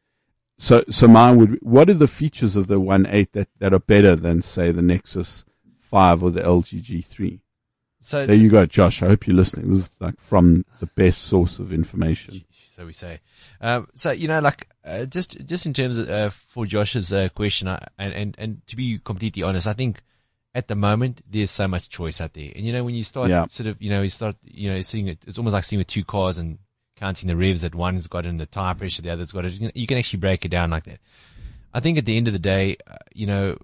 [0.59, 1.59] So, so mine would.
[1.63, 5.45] What are the features of the 1.8 that that are better than say the Nexus
[5.81, 7.41] 5 or the LG G3?
[8.01, 9.03] So There you go, Josh.
[9.03, 9.71] I hope you're listening.
[9.71, 12.45] This is like from the best source of information.
[12.75, 13.21] So we say.
[13.61, 17.29] Um, so you know, like uh, just just in terms of uh, for Josh's uh,
[17.29, 20.03] question, I, and and and to be completely honest, I think
[20.55, 23.31] at the moment there's so much choice out there, and you know when you start
[23.31, 23.47] Yeah.
[23.49, 25.87] sort of you know you start you know seeing it, it's almost like seeing with
[25.87, 26.59] two cars and
[26.97, 29.53] counting the revs that one's got and the tire pressure the other's got it.
[29.53, 31.01] You can, you can actually break it down like that.
[31.73, 33.59] I think at the end of the day, uh, you know,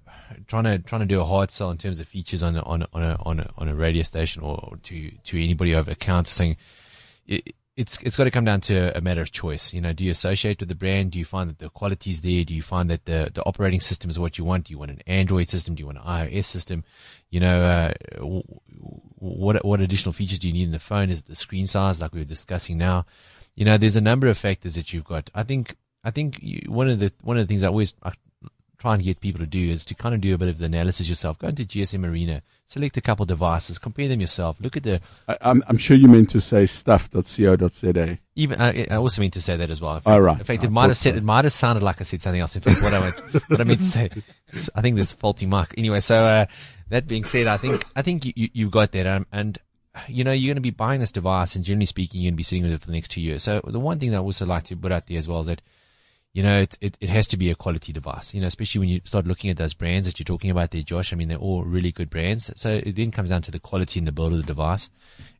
[0.49, 2.87] trying to trying to do a hard sell in terms of features on a, on
[2.92, 6.57] on a on a on a radio station or to to anybody over account saying
[7.27, 9.73] it, it's it's got to come down to a matter of choice.
[9.73, 11.12] You know, do you associate with the brand?
[11.12, 12.45] Do you find that the quality is there?
[12.45, 14.66] Do you find that the the operating system is what you want?
[14.66, 15.75] Do you want an Android system?
[15.75, 16.85] Do you want an iOS system?
[17.31, 17.93] You know, uh,
[19.19, 21.09] what what additional features do you need in the phone?
[21.09, 23.07] Is it the screen size, like we were discussing now?
[23.55, 25.31] You know, there's a number of factors that you've got.
[25.35, 28.12] I think I think one of the one of the things I always I
[28.77, 30.66] try and get people to do is to kind of do a bit of the
[30.66, 31.38] analysis yourself.
[31.38, 34.57] Go into GSM Arena, select a couple devices, compare them yourself.
[34.61, 38.19] Look at the I, I'm, I'm sure you meant to say stuff.co.za.
[38.37, 39.97] even I, I also meant to say that as well.
[39.97, 40.39] In Oh, right.
[40.39, 41.19] In fact, I it might have said so.
[41.19, 42.55] it might have sounded like I said something else.
[42.55, 43.15] In fact, what I meant
[43.49, 44.11] what I meant to say,
[44.75, 45.75] I think there's faulty mark.
[45.77, 46.47] Anyway, so uh,
[46.91, 49.59] that being said, I think I think you, you you've got that, um, and
[50.07, 52.39] you know you're going to be buying this device, and generally speaking, you're going to
[52.39, 53.43] be sitting with it for the next two years.
[53.43, 55.49] So the one thing that I also like to put out there as well is
[55.49, 55.61] that
[56.33, 58.88] you know, it, it, it has to be a quality device, you know, especially when
[58.88, 61.12] you start looking at those brands that you're talking about there, Josh.
[61.12, 62.51] I mean, they're all really good brands.
[62.55, 64.90] So it then comes down to the quality and the build of the device.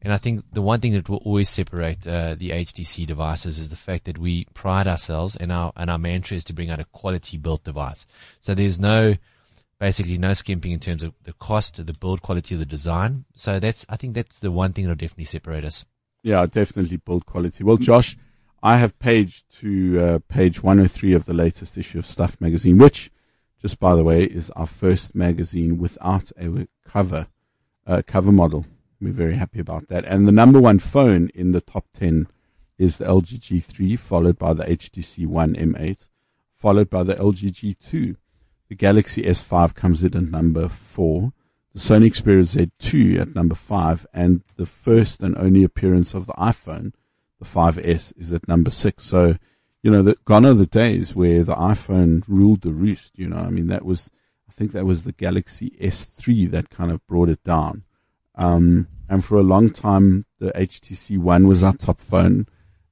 [0.03, 3.68] And I think the one thing that will always separate uh, the HTC devices is
[3.68, 6.81] the fact that we pride ourselves and our, and our mantra is to bring out
[6.81, 8.09] a quality built device.
[8.40, 9.14] So there's no,
[9.79, 13.26] basically no skimping in terms of the cost, the build quality of the design.
[13.37, 15.85] So that's, I think that's the one thing that'll definitely separate us.
[16.24, 17.62] Yeah, definitely build quality.
[17.62, 18.16] Well, Josh,
[18.62, 23.11] I have paged to uh, page 103 of the latest issue of Stuff magazine, which,
[23.62, 27.27] just by the way, is our first magazine without a cover
[27.87, 28.66] uh, cover model.
[29.01, 30.05] We're very happy about that.
[30.05, 32.27] And the number one phone in the top 10
[32.77, 36.07] is the LG G3, followed by the HTC One M8,
[36.57, 38.14] followed by the LG G2.
[38.68, 41.33] The Galaxy S5 comes in at number four.
[41.73, 46.35] The Sony Xperia Z2 at number five, and the first and only appearance of the
[46.35, 46.92] iPhone
[47.40, 49.05] the 5S is at number six.
[49.05, 49.35] So,
[49.83, 53.18] you know, the, gone are the days where the iPhone ruled the roost.
[53.18, 54.11] You know, I mean, that was,
[54.48, 57.85] I think that was the Galaxy S3 that kind of brought it down.
[58.35, 62.46] Um, and for a long time, the HTC One was our top phone,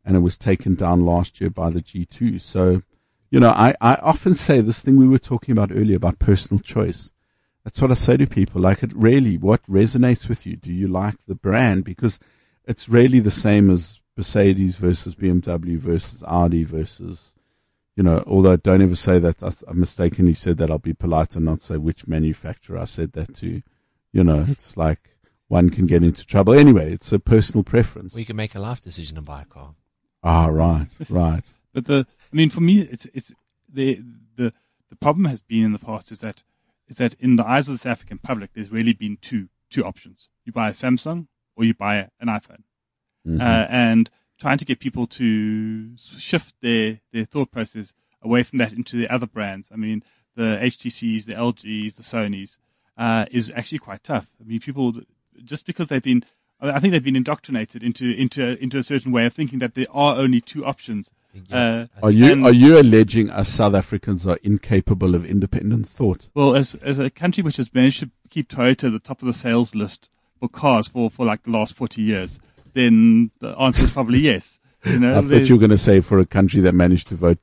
[0.04, 2.40] and it was taken down last year by the G2.
[2.40, 2.82] So,
[3.30, 6.60] you know, I, I often say this thing we were talking about earlier about personal
[6.60, 7.12] choice.
[7.64, 8.62] That's what I say to people.
[8.62, 10.56] Like, it really, what resonates with you?
[10.56, 11.84] Do you like the brand?
[11.84, 12.18] Because
[12.64, 17.32] it's really the same as Mercedes versus BMW versus Audi versus,
[17.94, 21.44] you know, although don't ever say that I mistakenly said that I'll be polite and
[21.44, 23.62] not say which manufacturer I said that to.
[24.12, 24.98] You know, it's like
[25.46, 26.54] one can get into trouble.
[26.54, 28.12] Anyway, it's a personal preference.
[28.12, 29.76] We can make a life decision and buy a car.
[30.24, 31.54] Ah, right, right.
[31.72, 33.32] but the, I mean, for me, it's, it's,
[33.72, 34.02] the,
[34.34, 34.52] the,
[34.90, 36.42] the problem has been in the past is that,
[36.88, 39.84] is that in the eyes of the South African public, there's really been two, two
[39.84, 40.28] options.
[40.44, 42.64] You buy a Samsung or you buy an iPhone
[43.28, 43.40] mm-hmm.
[43.40, 48.72] uh, and trying to get people to shift their, their thought process away from that
[48.72, 49.68] into the other brands.
[49.72, 50.02] I mean,
[50.36, 52.56] the HTCs, the LGs, the Sonys,
[52.96, 54.26] uh, is actually quite tough.
[54.40, 54.92] I mean, people,
[55.44, 56.24] just because they've been,
[56.60, 59.86] I think they've been indoctrinated into, into, into a certain way of thinking that there
[59.90, 61.10] are only two options.
[61.52, 66.26] Uh, are you are you alleging us South Africans are incapable of independent thought?
[66.34, 69.26] Well, as as a country which has managed to keep Toyota at the top of
[69.26, 70.10] the sales list
[70.40, 72.38] for cars for, for like the last forty years,
[72.78, 74.60] then the answer is probably yes.
[74.84, 77.16] You know, I thought you were going to say for a country that managed to
[77.16, 77.38] vote.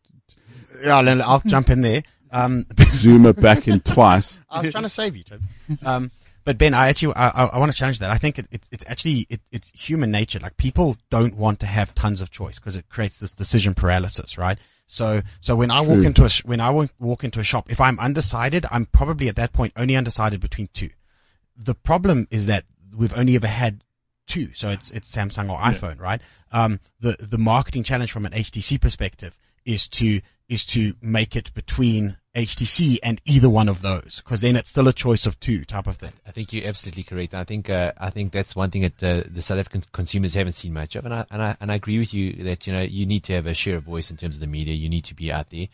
[0.83, 2.03] Yeah, I'll, I'll jump in there.
[2.31, 4.39] Um, Zuma back in twice.
[4.49, 5.43] I was trying to save you, Toby.
[5.85, 6.09] Um,
[6.43, 8.11] but Ben, I actually, I, I, I want to challenge that.
[8.11, 10.39] I think it, it, it's actually, it, it's human nature.
[10.39, 14.37] Like people don't want to have tons of choice because it creates this decision paralysis,
[14.37, 14.57] right?
[14.87, 15.95] So, so when I True.
[15.95, 19.37] walk into a, when I walk into a shop, if I'm undecided, I'm probably at
[19.37, 20.89] that point only undecided between two.
[21.57, 23.81] The problem is that we've only ever had
[24.27, 24.49] two.
[24.53, 26.03] So it's it's Samsung or iPhone, yeah.
[26.03, 26.21] right?
[26.51, 29.35] Um, the the marketing challenge from an HTC perspective
[29.65, 34.55] is to is to make it between HTC and either one of those, because then
[34.55, 36.11] it's still a choice of two type of thing.
[36.27, 37.33] I think you're absolutely correct.
[37.33, 40.53] I think uh, I think that's one thing that uh, the South African consumers haven't
[40.53, 42.81] seen much of, and I, and I and I agree with you that you know
[42.81, 44.73] you need to have a share of voice in terms of the media.
[44.73, 45.67] You need to be out there.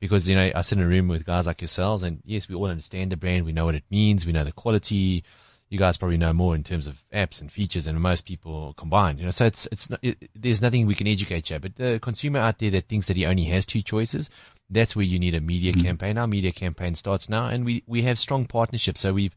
[0.00, 2.54] Because you know, I sit in a room with guys like yourselves, and yes, we
[2.54, 3.44] all understand the brand.
[3.44, 4.26] We know what it means.
[4.26, 5.24] We know the quality
[5.68, 9.18] you guys probably know more in terms of apps and features than most people combined.
[9.18, 11.58] You know, so it's it's not, it, there's nothing we can educate you.
[11.58, 14.30] But the consumer out there that thinks that he only has two choices,
[14.70, 15.82] that's where you need a media mm-hmm.
[15.82, 16.18] campaign.
[16.18, 19.00] Our media campaign starts now, and we we have strong partnerships.
[19.00, 19.34] So we've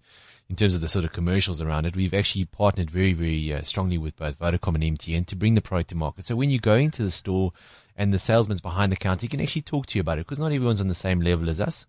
[0.50, 3.62] in terms of the sort of commercials around it, we've actually partnered very, very uh,
[3.64, 6.26] strongly with both Vodacom and MTN to bring the product to market.
[6.26, 7.52] So when you go into the store
[7.98, 10.40] and the salesman's behind the counter, he can actually talk to you about it because
[10.40, 11.86] not everyone's on the same level as us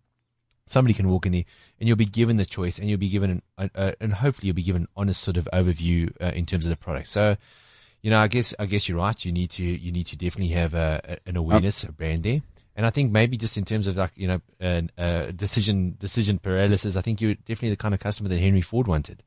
[0.71, 1.45] somebody can walk in there
[1.79, 4.57] and you'll be given the choice and you'll be given an, uh, and hopefully you'll
[4.57, 7.09] be given an honest sort of overview uh, in terms of the product.
[7.09, 7.37] So,
[8.03, 9.25] you know, I guess I guess you're right.
[9.25, 12.41] You need to you need to definitely have a, a, an awareness, a brand there.
[12.77, 16.39] And I think maybe just in terms of like you know a, a decision decision
[16.39, 19.23] paralysis, I think you're definitely the kind of customer that Henry Ford wanted.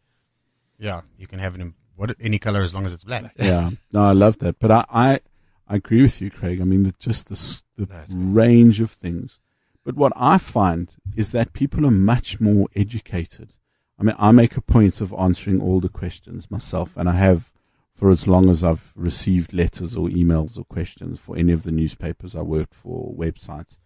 [0.80, 3.34] Yeah, you can have it in what any color as long as it's black.
[3.38, 4.58] Yeah, no, I love that.
[4.58, 5.20] But I I,
[5.68, 6.62] I agree with you, Craig.
[6.62, 9.40] I mean, the, just the the no, range of things
[9.84, 13.50] but what I find is that people are much more educated.
[13.98, 17.52] I mean, I make a point of answering all the questions myself, and I have
[17.94, 21.72] for as long as I've received letters or emails or questions for any of the
[21.72, 23.78] newspapers I worked for, websites.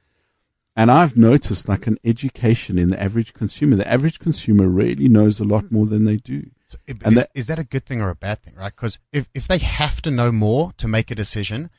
[0.76, 3.78] And I've noticed like an education in the average consumer.
[3.78, 6.50] The average consumer really knows a lot more than they do.
[6.68, 8.74] So and is, that, is that a good thing or a bad thing, right?
[8.74, 11.70] Because if, if they have to know more to make a decision,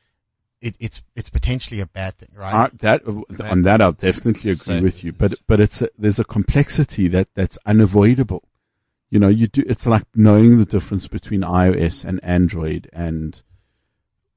[0.61, 2.55] it, it's it's potentially a bad thing, right?
[2.55, 3.03] Uh, that
[3.45, 7.29] on that I'll definitely agree with you, but but it's a, there's a complexity that
[7.35, 8.43] that's unavoidable.
[9.11, 13.41] You know, you do it's like knowing the difference between iOS and Android and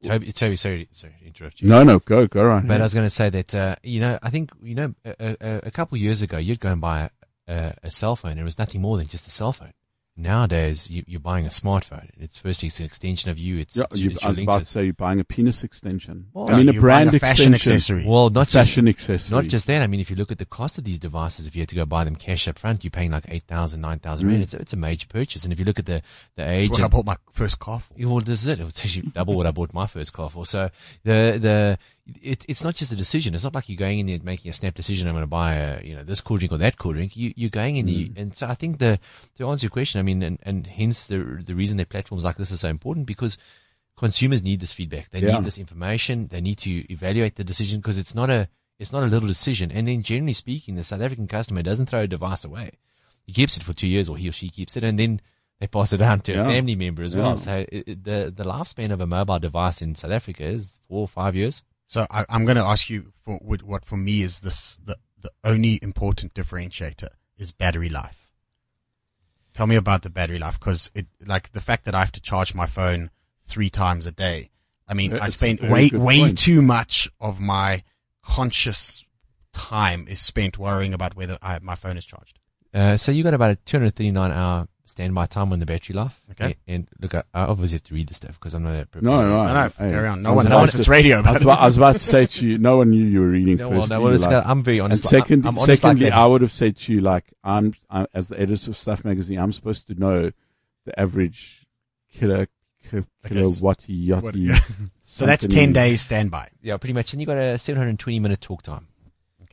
[0.04, 1.68] Toby, Toby, sorry, sorry to interrupt you.
[1.68, 2.66] No, no, go, go right.
[2.66, 5.36] But I was going to say that, uh, you know, I think, you know, a,
[5.42, 7.10] a, a couple of years ago, you'd go and buy
[7.48, 8.32] a, a, a cell phone.
[8.32, 9.74] and It was nothing more than just a cell phone.
[10.20, 12.10] Nowadays, you, you're buying a smartphone.
[12.20, 13.58] It's firstly, it's an extension of you.
[13.60, 16.28] It's, yeah, it's, you, it's I was about to say you're buying a penis extension.
[16.34, 18.06] Well, I mean, a brand a fashion extension, accessory.
[18.06, 19.36] Well, not just, fashion accessory.
[19.38, 19.82] not just that.
[19.82, 21.76] I mean, if you look at the cost of these devices, if you had to
[21.76, 24.30] go buy them cash up front, you're paying like 8,000, 9,000 Mm.
[24.32, 24.44] rand.
[24.44, 25.46] It's, a- it's a major purchase.
[25.46, 26.02] And if you look at the,
[26.36, 27.94] the That's age what I bought my first car for.
[27.96, 28.60] Yeah, well, this is it.
[28.60, 30.46] It's actually double what I bought my first car for.
[30.46, 30.70] So
[31.04, 31.80] the the
[32.22, 33.34] it, it's not just a decision.
[33.36, 35.08] It's not like you're going in and making a snap decision.
[35.08, 37.16] I'm going to buy a you know this cool drink or that cool drink.
[37.16, 38.18] You you're going in you, mm.
[38.18, 39.00] and so I think the
[39.38, 42.36] to answer your question, I mean, and, and hence the the reason that platforms like
[42.38, 43.38] this are so important because
[43.98, 45.10] consumers need this feedback.
[45.10, 45.36] They Yeah.
[45.36, 46.28] need this information.
[46.28, 48.48] They need to evaluate the decision because it's not a
[48.80, 49.72] it's not a little decision.
[49.72, 52.72] And then generally speaking, the South African customer doesn't throw a device away.
[53.26, 55.20] He keeps it for two years, or he or she keeps it, and then
[55.60, 56.44] they pass it on to Yeah.
[56.44, 57.22] a family member as Yeah.
[57.22, 57.38] well.
[57.38, 61.08] So it, the the lifespan of a mobile device in South Africa is four or
[61.08, 61.64] five years.
[61.90, 64.96] So I, I'm going to ask you for what what for me is this the
[65.22, 67.08] the only important differentiator
[67.40, 68.32] is battery life.
[69.56, 72.22] Tell me about the battery life because it like the fact that I have to
[72.22, 73.10] charge my phone
[73.46, 74.52] three times a day.
[74.88, 76.38] I mean, Yeah, I spend way way point.
[76.38, 77.84] too much of my
[78.22, 79.04] conscious
[79.52, 82.38] time is spent worrying about whether I, my phone is charged.
[82.72, 86.20] Uh, so you got about a 239 hour standby time on the battery life.
[86.32, 86.56] Okay.
[86.68, 88.86] And, and look, I, I obviously have to read the stuff because I'm not a
[88.86, 89.04] prepared.
[89.04, 90.20] No, no, No, no, hey, carry on.
[90.20, 91.22] I No one knows it's radio.
[91.22, 93.30] I was, about, I was about to say to you, no one knew you were
[93.30, 93.92] reading No, well, first.
[93.92, 95.04] no, well, it's, I'm very and honest.
[95.04, 96.18] second, I'm honest like secondly, that.
[96.18, 99.40] I would have said to you, like, I'm, i as the editor of Stuff Magazine,
[99.40, 100.32] I'm supposed to know
[100.86, 101.66] the average
[102.14, 102.48] killer,
[102.90, 104.48] ki- kilowatty, What- yachty.
[104.48, 104.60] yeah.
[105.02, 106.50] so that's ten days standby.
[106.62, 107.14] Yeah, pretty much.
[107.14, 108.88] And you've got a 720 minute talk time.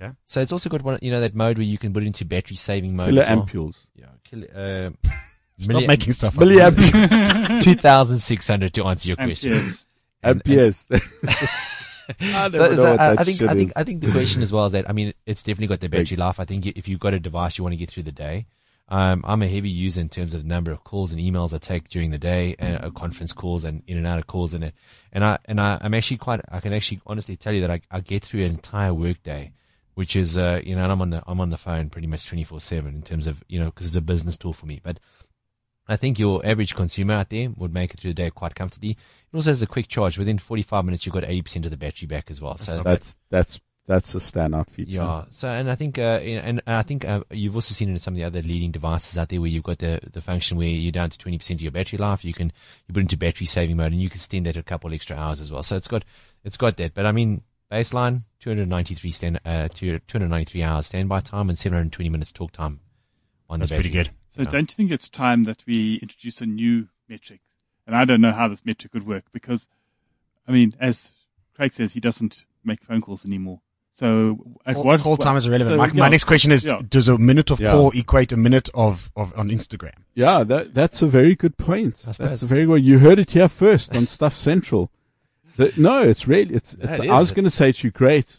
[0.00, 0.12] Okay.
[0.26, 2.26] So it's also got one, you know, that mode where you can put it into
[2.26, 3.08] battery saving mode.
[3.08, 3.46] Killer as well.
[3.46, 3.86] ampules.
[3.94, 5.08] Yeah, killer, uh,
[5.58, 6.44] Stop milli- making stuff up.
[6.44, 9.52] Milliamp- 2,600 to answer your question.
[9.52, 9.86] Amperes.
[10.22, 10.86] And- amperes.
[12.20, 13.72] I So, never know so what I, that I think shit I think is.
[13.76, 16.16] I think the question as well is that I mean it's definitely got the battery
[16.16, 16.38] life.
[16.38, 18.46] I think if you've got a device you want to get through the day.
[18.88, 21.58] Um, I'm a heavy user in terms of the number of calls and emails I
[21.58, 24.62] take during the day, and uh, conference calls and in and out of calls, and
[24.62, 24.74] it,
[25.12, 26.40] and I and I, I'm actually quite.
[26.48, 29.50] I can actually honestly tell you that I, I get through an entire workday,
[29.94, 32.30] which is uh, you know, and I'm on the I'm on the phone pretty much
[32.30, 34.80] 24/7 in terms of you know because it's a business tool for me.
[34.80, 35.00] But
[35.88, 38.90] I think your average consumer out there would make it through the day quite comfortably.
[38.90, 40.18] It also has a quick charge.
[40.18, 42.56] Within 45 minutes, you've got 80% of the battery back as well.
[42.56, 44.96] So That's that's that's a standout feature.
[44.96, 45.24] yeah.
[45.30, 48.18] So, and I think, uh, and I think uh, you've also seen in some of
[48.18, 51.08] the other leading devices out there where you've got the, the function where you're down
[51.08, 52.24] to 20% of your battery life.
[52.24, 52.52] You can
[52.88, 55.40] you put into battery saving mode and you can extend that a couple extra hours
[55.40, 55.62] as well.
[55.62, 56.04] So it's got
[56.44, 56.94] it's got that.
[56.94, 62.50] But I mean, baseline 293 stand uh 293 hours standby time and 720 minutes talk
[62.50, 62.80] time
[63.48, 63.90] on That's the battery.
[63.90, 64.15] That's pretty good.
[64.36, 64.50] So Yeah.
[64.50, 67.40] don't you think it's time that we introduce a new metric?
[67.86, 69.66] And I don't know how this metric would work because,
[70.46, 71.12] I mean, as
[71.54, 73.60] Craig says, he doesn't make phone calls anymore.
[73.92, 75.72] So at Call, what call time is irrelevant.
[75.72, 76.80] so, my, my next question is: Yeah.
[76.86, 77.70] Does a minute of Yeah.
[77.70, 79.94] call equate a minute of, of on Instagram?
[80.14, 82.04] Yeah, that that's a very good point.
[82.06, 82.12] I.
[82.12, 82.84] That's a very good.
[82.84, 84.90] You heard it here first on Stuff Central.
[85.56, 86.74] The, no, it's really it's.
[86.74, 88.38] it's I was going to say to you, great.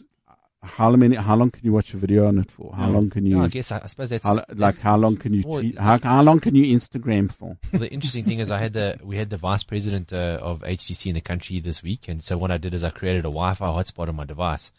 [0.68, 1.16] How many?
[1.16, 2.72] How long can you watch a video on it for?
[2.74, 2.94] How Yeah.
[2.94, 3.38] long can you?
[3.38, 5.78] Yeah, I guess I, I suppose that's how, like how long can you tweet?
[5.78, 7.56] How, how long can you Instagram for?
[7.72, 10.60] Well, the interesting thing is I had the we had the vice president uh, of
[10.62, 13.32] HTC in the country this week, and so what I did is I created a
[13.34, 14.70] Wi-Fi hotspot on my device.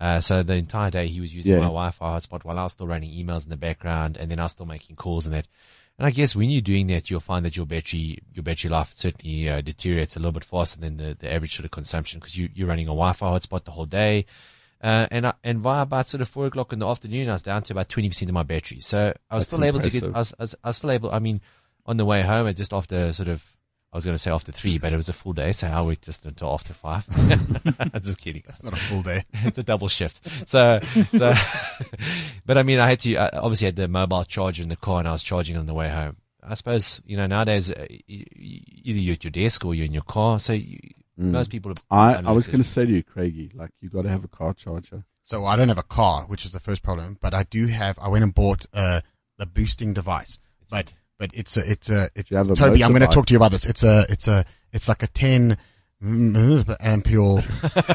[0.00, 1.58] Uh, so the entire day he was using Yeah.
[1.58, 4.44] my Wi-Fi hotspot while I was still running emails in the background, and then I
[4.44, 5.48] was still making calls and that.
[5.98, 8.92] And I guess when you're doing that, you'll find that your battery your battery life
[8.94, 12.36] certainly uh, deteriorates a little bit faster than the, the average sort of consumption because
[12.36, 14.26] you, you're running a Wi-Fi hotspot the whole day.
[14.80, 17.42] Uh, and I, and by about sort of four o'clock in the afternoon, I was
[17.42, 18.80] down to about 20% of my battery.
[18.80, 20.04] So I was That's still able to get.
[20.04, 21.40] I was, I was, I was still able, I mean,
[21.84, 23.42] on the way home, it just after sort of,
[23.92, 25.80] I was going to say after three, but it was a full day, so I
[25.80, 27.06] worked just until after five.
[27.80, 28.42] I'm just kidding.
[28.46, 29.24] It's not a full day.
[29.32, 30.20] it's a double shift.
[30.48, 30.78] So,
[31.10, 31.34] so,
[32.46, 35.00] but I mean, I had to, I obviously had the mobile charger in the car
[35.00, 36.16] and I was charging on the way home.
[36.42, 40.02] I suppose, you know, nowadays, uh, either you're at your desk or you're in your
[40.02, 40.78] car, so you,
[41.18, 41.32] Mm.
[41.32, 44.02] most people have I, I was going to say to you, Craigie, like you got
[44.02, 45.04] to have a car charger.
[45.24, 47.98] So I don't have a car, which is the first problem, but I do have.
[47.98, 49.02] I went and bought a
[49.38, 50.38] a boosting device,
[50.70, 52.84] but but it's a it's a it's you have a Toby.
[52.84, 53.66] I'm going to talk to you about this.
[53.66, 55.58] It's a it's a it's like a 10
[56.00, 57.38] ampere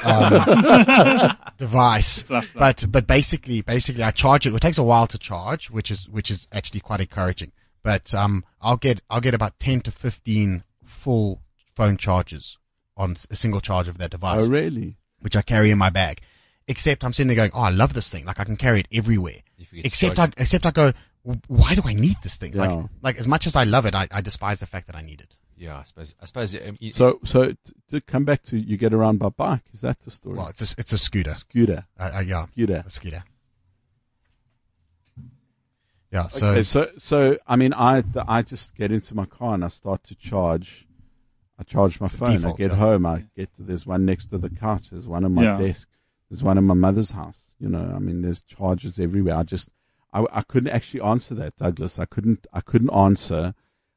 [0.03, 2.21] um, device.
[2.23, 2.53] Fluff, fluff.
[2.53, 4.53] But but basically basically I charge it.
[4.53, 7.53] It takes a while to charge, which is which is actually quite encouraging.
[7.83, 11.41] But um I'll get I'll get about 10 to 15 full
[11.75, 12.57] phone charges
[12.97, 14.97] on a single charge of that device Oh, really?
[15.21, 16.21] which I carry in my bag.
[16.67, 18.25] Except I'm sitting there going, oh, I love this thing.
[18.25, 19.39] Like I can carry it everywhere.
[19.57, 20.93] You forget to Except I, except I go,
[21.47, 22.53] why do I need this thing?
[22.53, 22.65] Yeah.
[22.67, 25.01] Like, like as much as I love it, I, I despise the fact that I
[25.01, 25.35] need it.
[25.57, 26.15] yeah, I suppose.
[26.21, 26.55] I suppose.
[26.55, 27.55] Um, you- So, so t-
[27.89, 30.37] to come back to you get around by bike, is that the story?
[30.37, 31.33] Well, it's a, it's a scooter.
[31.33, 32.83] Scooter, Uh, uh, yeah, scooter.
[32.85, 33.23] a scooter.
[36.11, 36.27] Yeah.
[36.27, 39.65] So okay, so so I mean, I the, I just get into my car and
[39.65, 40.87] I start to charge.
[41.69, 42.33] I charge my phone.
[42.33, 42.77] default, I get yeah.
[42.77, 43.05] home.
[43.05, 44.89] I get to, there's one next to the couch.
[44.89, 45.57] There's one on my Yeah.
[45.57, 45.87] desk.
[46.29, 47.39] There's one in my mother's house.
[47.59, 49.35] You know, I mean, there's chargers everywhere.
[49.35, 49.69] I just
[50.11, 51.99] I, I couldn't actually answer that, Douglas.
[51.99, 53.53] I couldn't I couldn't answer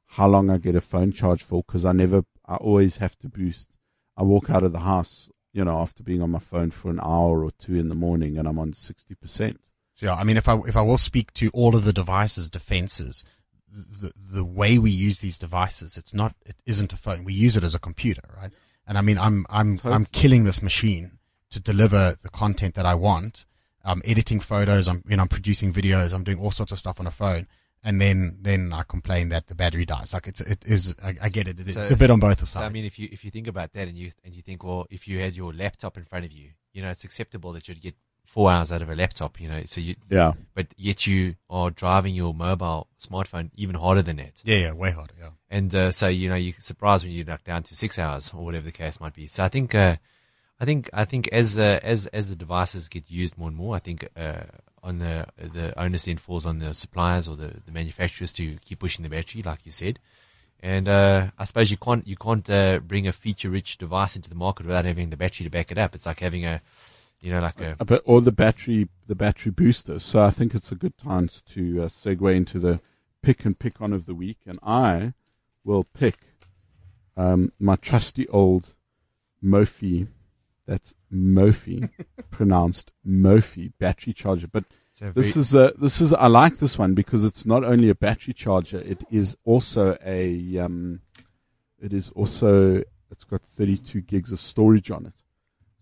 [0.07, 3.29] how long I get a phone charge for because I never I always have to
[3.29, 3.69] boost.
[4.17, 7.01] I walk out of the house, you know, after being on my phone for an
[7.01, 9.61] hour or two in the morning, and I'm on sixty percent.
[9.95, 12.51] So yeah, I mean, if I if I will speak to all of the devices'
[12.51, 13.25] defenses,
[13.73, 17.25] the the way we use these devices, it's not it isn't a phone.
[17.25, 18.53] We use it as a computer, right?
[18.87, 19.95] And I mean, I'm I'm Totally.
[19.95, 21.19] I'm killing this machine
[21.51, 23.45] to deliver the content that I want.
[23.85, 24.89] I'm editing photos.
[24.89, 26.13] I'm you know I'm producing videos.
[26.13, 27.49] I'm doing all sorts of stuff on a phone.
[27.85, 30.13] And then, then I complain that the battery dies.
[30.13, 31.61] Like it's, it is, I, I get it.
[31.61, 32.51] It's So- a bit on both sides.
[32.51, 34.65] So I mean, if you if you think about that and you and you think,
[34.65, 37.69] well, if you had your laptop in front of you, you know, it's acceptable that
[37.69, 37.95] you'd get
[38.27, 39.63] four hours out of a laptop, you know.
[39.65, 40.35] So you, Yeah.
[40.55, 44.43] but yet you are driving your mobile smartphone even harder than that.
[44.45, 45.15] yeah, yeah, way harder.
[45.19, 45.31] Yeah.
[45.51, 48.45] And uh, so you know you're surprised when you're like down to six hours or
[48.45, 49.27] whatever the case might be.
[49.29, 49.97] So I think uh,
[50.61, 53.77] I think I think as uh, as as the devices get used more and more,
[53.77, 54.43] I think uh,
[54.83, 58.81] on the the onus then falls on the suppliers or the, the manufacturers to keep
[58.81, 59.99] pushing the battery, like you said.
[60.61, 64.35] And uh, I suppose you can't you can't uh, bring a feature-rich device into the
[64.35, 65.95] market without having the battery to back it up.
[65.95, 66.61] It's like having a
[67.21, 69.99] you know like a but or the battery the battery booster.
[69.99, 72.81] So I think it's a good time to uh, segue into the
[73.23, 75.13] pick and pick on of the week, and I
[75.65, 76.17] will pick
[77.17, 78.75] um, my trusty old
[79.43, 80.09] Mophie.
[80.67, 81.89] That's Mophie,
[82.31, 84.49] pronounced Mophie battery charger.
[84.49, 84.65] But
[85.15, 88.35] this is a this is I like this one because it's not only a battery
[88.35, 91.01] charger, it is also a um,
[91.81, 95.15] it is also it's got 32 gigs of storage on it.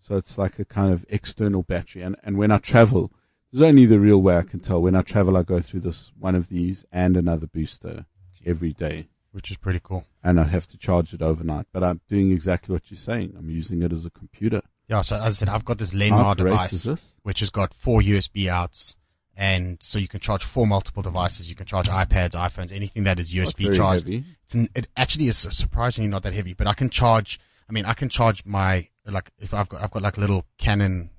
[0.07, 2.03] So it's like a kind of external battery.
[2.03, 3.11] And and when I travel,
[3.51, 4.79] there's only the real way I can tell.
[4.81, 8.05] When I travel, I go through this one of these and another booster
[8.45, 10.05] every day, Which is pretty cool.
[10.23, 11.65] and I have to charge it overnight.
[11.73, 13.33] But I'm doing exactly what you're saying.
[13.35, 14.61] I'm using it as a computer.
[14.87, 15.01] Yeah.
[15.01, 16.73] So as I said, I've got this Lenmar device.
[16.73, 17.13] is this?
[17.23, 18.97] which has got four USB outs,
[19.35, 21.49] and so you can charge four multiple devices.
[21.49, 24.05] You can charge iPads, iPhones, anything that is USB very charged.
[24.05, 24.23] heavy.
[24.43, 27.39] It's n- it actually is surprisingly not that heavy, but I can charge.
[27.67, 30.45] I mean, I can charge my like if I've got I've got like a little
[30.57, 31.09] Canon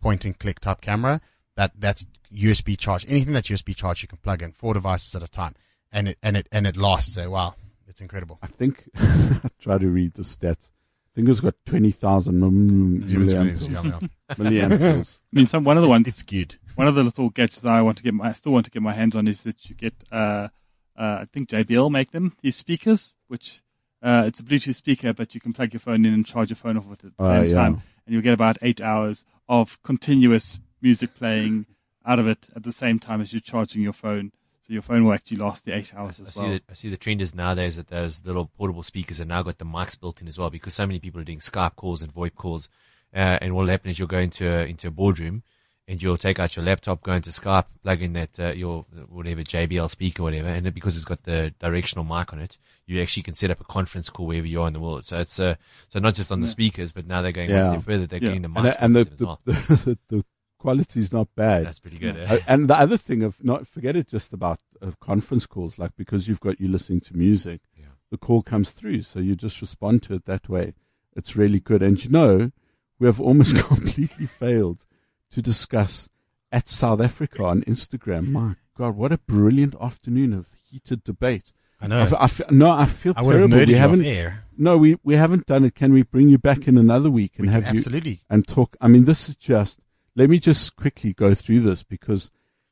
[0.00, 1.20] point and click type camera
[1.56, 3.04] that that's USB charge.
[3.08, 5.54] Anything that's USB charged, you can plug in four devices at a time,
[5.92, 7.14] and it and it and it lasts.
[7.14, 7.54] So wow,
[7.86, 8.38] it's incredible.
[8.42, 10.70] I think I try to read the stats.
[11.10, 13.68] I think it's got 20,000 mm, milliamps.
[13.68, 14.34] Yeah, yeah.
[14.36, 15.18] milliamps.
[15.20, 16.54] I mean, some one of the ones It's good.
[16.76, 18.70] one of the little gadgets that I want to get my, I still want to
[18.70, 20.48] get my hands on is that you get, uh,
[20.96, 23.60] uh, I think JBL make them, these speakers, which,
[24.02, 26.56] uh, it's a Bluetooth speaker, but you can plug your phone in and charge your
[26.56, 27.54] phone off with it at the Oh, same yeah.
[27.54, 27.74] time.
[28.06, 31.66] And you'll get about eight hours of continuous music playing
[32.06, 34.32] out of it at the same time as you're charging your phone.
[34.66, 36.50] So your phone will actually last the eight hours I as see, well.
[36.50, 39.58] the, I see the trend is nowadays that those little portable speakers have now got
[39.58, 42.14] the mics built in as well because so many people are doing Skype calls and
[42.14, 42.68] VoIP calls.
[43.14, 45.42] Uh, and what will happen is you'll go into a, into a boardroom
[45.88, 49.42] and you'll take out your laptop, go into Skype, plug in that uh, your whatever
[49.42, 53.34] JBL speaker, whatever, and because it's got the directional mic on it, you actually can
[53.34, 55.04] set up a conference call wherever you are in the world.
[55.06, 55.56] So it's uh,
[55.88, 56.50] so not just on the Yeah.
[56.52, 57.62] speakers, but now they're going Yeah.
[57.62, 58.06] one step further.
[58.06, 58.28] They're Yeah.
[58.28, 59.40] getting the And, and the, the, well.
[59.44, 60.24] the, the
[60.58, 61.66] quality is not bad.
[61.66, 62.16] That's pretty good.
[62.16, 62.38] Uh, Eh?
[62.46, 66.28] and the other thing of not forget it just about uh, conference calls, like because
[66.28, 67.86] you've got you listening to music, Yeah.
[68.10, 70.74] the call comes through, so you just respond to it that way.
[71.16, 71.82] It's really good.
[71.82, 72.52] And you know,
[73.00, 74.84] we have almost completely failed
[75.32, 76.08] to discuss
[76.52, 78.28] at South Africa on Instagram.
[78.28, 81.52] My God, what a brilliant afternoon of heated debate.
[81.80, 82.00] I I, know.
[82.18, 83.56] I f- no, I feel I terrible.
[83.58, 84.04] We haven't.
[84.04, 84.44] air.
[84.56, 85.74] No, we we haven't done it.
[85.74, 87.78] Can we bring you back in another week and We have can, you?
[87.78, 88.22] absolutely.
[88.28, 88.76] and talk.
[88.80, 89.80] I mean, this is just.
[90.16, 92.30] Let me just quickly go through this because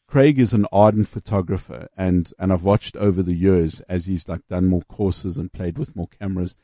[0.08, 4.46] Craig is an ardent photographer, and and I've watched over the years as he's like
[4.48, 6.56] done more courses and played with more cameras,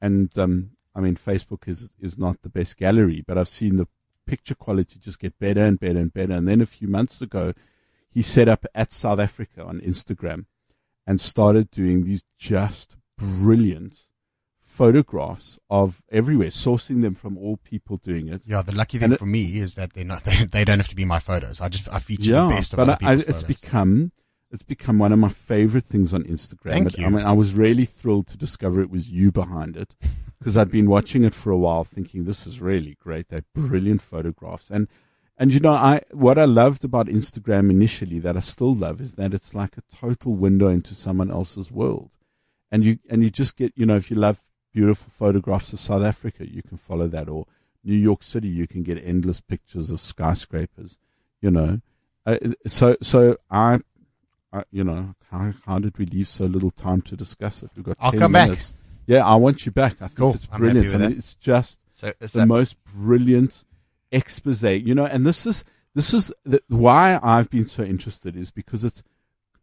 [0.00, 3.86] and um, I mean, Facebook is is not the best gallery, but I've seen the
[4.32, 6.32] picture quality just get better and better and better.
[6.32, 7.52] And then a few months ago,
[8.10, 10.46] he set up at South Africa on Instagram
[11.06, 13.94] and started doing these just brilliant
[14.60, 18.42] photographs of everywhere, sourcing them from all people doing it.
[18.46, 20.24] Yeah, the lucky thing it- for me is that they're not.
[20.24, 21.60] They, they don't have to be my photos.
[21.60, 23.42] I just I feature yeah, the best of but other I, it's photos.
[23.44, 24.12] become
[24.52, 26.70] it's become one of my favorite things on Instagram.
[26.70, 27.06] Thank you.
[27.06, 29.94] I mean, I was really thrilled to discover it was you behind it
[30.38, 33.28] because I'd been watching it for a while, thinking this is really great.
[33.28, 34.88] They're brilliant photographs, and
[35.38, 39.14] and you know, I what I loved about Instagram initially that I still love is
[39.14, 42.16] that it's like a total window into someone else's world.
[42.70, 44.40] and you and you just get you know if you love
[44.72, 47.46] beautiful photographs of South Africa, you can follow that, or
[47.84, 50.98] New York City, you can get endless pictures of skyscrapers,
[51.40, 51.80] you know.
[52.24, 53.80] Uh, so so I,
[54.52, 57.70] I you know how how did we leave so little time to discuss it?
[57.76, 58.48] We've got I'll 10 come back.
[58.48, 58.74] minutes.
[59.06, 59.94] Yeah, I want you back.
[60.00, 60.34] I think Cool.
[60.34, 60.94] it's brilliant.
[60.94, 63.64] I mean, it's just So, the most brilliant
[64.12, 68.50] expose, you know, and this is this is the, why I've been so interested is
[68.50, 69.02] because it's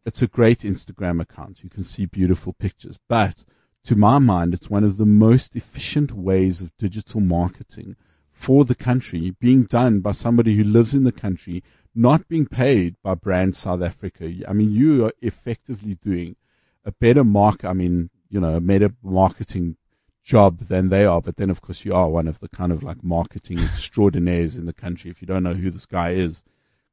[0.06, 1.64] it's a great Instagram account.
[1.64, 3.44] You can see beautiful pictures, but
[3.86, 7.96] to my mind, it's one of the most efficient ways of digital marketing
[8.40, 11.62] for the country being done by somebody who lives in the country,
[11.94, 14.32] not being paid by Brand South Africa.
[14.48, 16.38] I mean, you are effectively doing
[16.86, 17.66] a better mark.
[17.66, 19.76] I mean, you know, a better marketing
[20.24, 21.22] job than they are.
[21.22, 24.64] But then, of course, you are one of the kind of like marketing extraordinaires in
[24.64, 25.12] the country.
[25.12, 26.42] If you don't know who this guy is,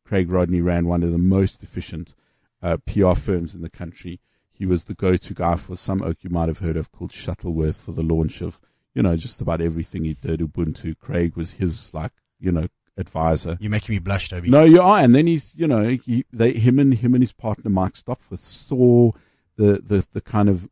[0.04, 2.16] Craig Rodney ran one of the most efficient
[2.60, 4.18] uh, PR firms in the country.
[4.52, 7.80] He was the go-to guy for some oak you might have heard of called Shuttleworth
[7.80, 8.60] for the launch of,
[8.96, 10.40] you know, just about everything he did.
[10.40, 10.98] Ubuntu.
[10.98, 12.66] Craig was his like, you know,
[12.96, 13.58] advisor.
[13.60, 14.48] You're making me blush, Toby.
[14.48, 14.98] No, you are.
[14.98, 18.42] And then he's, you know, he, they, him and him and his partner Mike Stopforth
[18.42, 19.12] saw
[19.56, 20.66] the, the, the kind of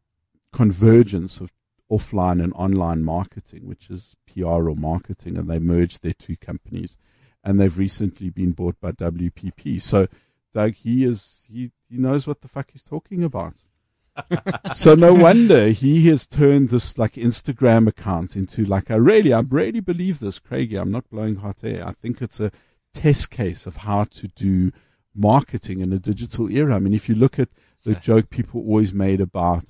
[0.54, 1.52] convergence of
[1.92, 6.96] offline and online marketing, which is PR or marketing, and they merged their two companies,
[7.44, 9.82] and they've recently been bought by WPP.
[9.82, 10.06] So,
[10.54, 13.54] Doug, he is he he knows what the fuck he's talking about.
[14.74, 19.40] So no wonder he has turned this like Instagram account into like I really I
[19.40, 20.76] really believe this, Craigie.
[20.76, 21.86] I'm not blowing hot air.
[21.86, 22.52] I think it's a
[22.92, 24.72] test case of how to do
[25.14, 26.74] marketing in a digital era.
[26.74, 27.48] I mean, if you look at
[27.84, 29.64] the joke people always made about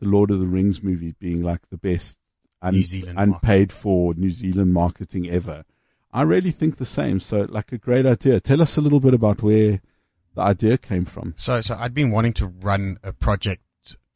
[0.00, 2.18] the Lord of the Rings movie being like the best
[2.62, 2.84] un-
[3.16, 5.64] unpaid for New Zealand marketing ever,
[6.12, 7.18] I really think the same.
[7.20, 8.40] So, like a great idea.
[8.40, 9.80] Tell us a little bit about where
[10.34, 11.34] the idea came from.
[11.36, 13.62] So, so I'd been wanting to run a project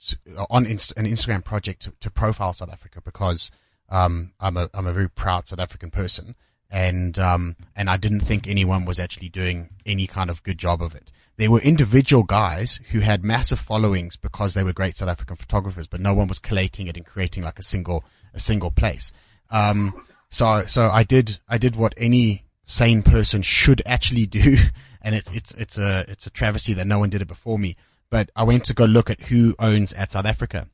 [0.07, 3.51] to, on Inst- an Instagram project to, to profile South Africa because
[3.89, 6.37] um, I'm a I'm a very proud South African person,
[6.71, 10.83] and um, and I didn't think anyone was actually doing any kind of good job
[10.83, 11.11] of it.
[11.37, 15.87] There were individual guys who had massive followings because they were great South African photographers,
[15.87, 19.13] but no one was collating it and creating like a single a single place.
[19.51, 24.57] Um, so so I did I did what any sane person should actually do,
[25.03, 27.77] and it's it's it's a it's a travesty that no one did it before me.
[28.11, 30.69] But I went to go look at who owns at South Africa,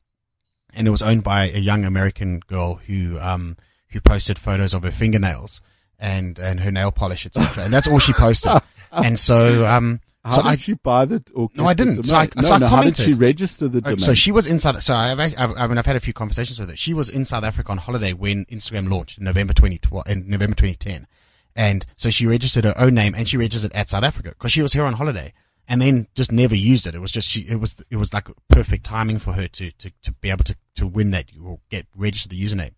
[0.73, 3.57] and it was owned by a young American girl who um
[3.89, 5.61] who posted photos of her fingernails
[5.99, 7.63] and and her nail polish etc.
[7.63, 8.51] and that's all she posted.
[8.91, 11.23] and so um How so did I she buy the?
[11.33, 12.03] Or No, I didn't.
[12.03, 12.43] So I- domain?
[12.43, 13.99] so no, I no, how did she register the domain?
[13.99, 14.81] So she was in South.
[14.83, 16.75] So I've, I've, I mean, I've had a few conversations with her.
[16.75, 20.55] She was in South Africa on holiday when Instagram launched in November 2012, in November
[20.55, 21.07] 2010,
[21.55, 24.61] and so she registered her own name and she registered at South Africa because she
[24.61, 25.33] was here on holiday,
[25.67, 26.95] and then just never used it.
[26.95, 27.41] It was just she.
[27.41, 30.55] It was it was like perfect timing for her to to, to be able to
[30.75, 32.73] to win that or get register the username.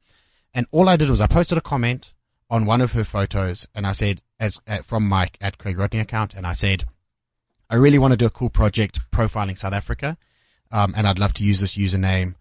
[0.54, 2.14] And all I did was I posted a comment
[2.50, 6.00] on one of her photos, and I said as uh, from my at Craig Rodney
[6.00, 6.84] account, and I said.
[7.72, 10.18] I really want to do a cool project profiling South Africa,
[10.72, 12.34] um, and I'd love to use this username.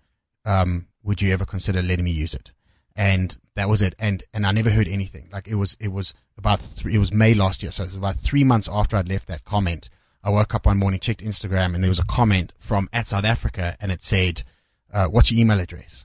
[0.47, 2.53] Um, would you ever consider letting me use it?
[2.97, 3.95] And that was it.
[3.99, 5.29] And and I never heard anything.
[5.31, 7.97] Like it was it was about three, it was May last year, so it was
[7.97, 9.91] about three months after I'd left that comment.
[10.23, 13.25] I woke up one morning, checked Instagram, and there was a comment from at South
[13.25, 14.43] Africa, and it said,
[14.93, 16.05] uh, "What's your email address?"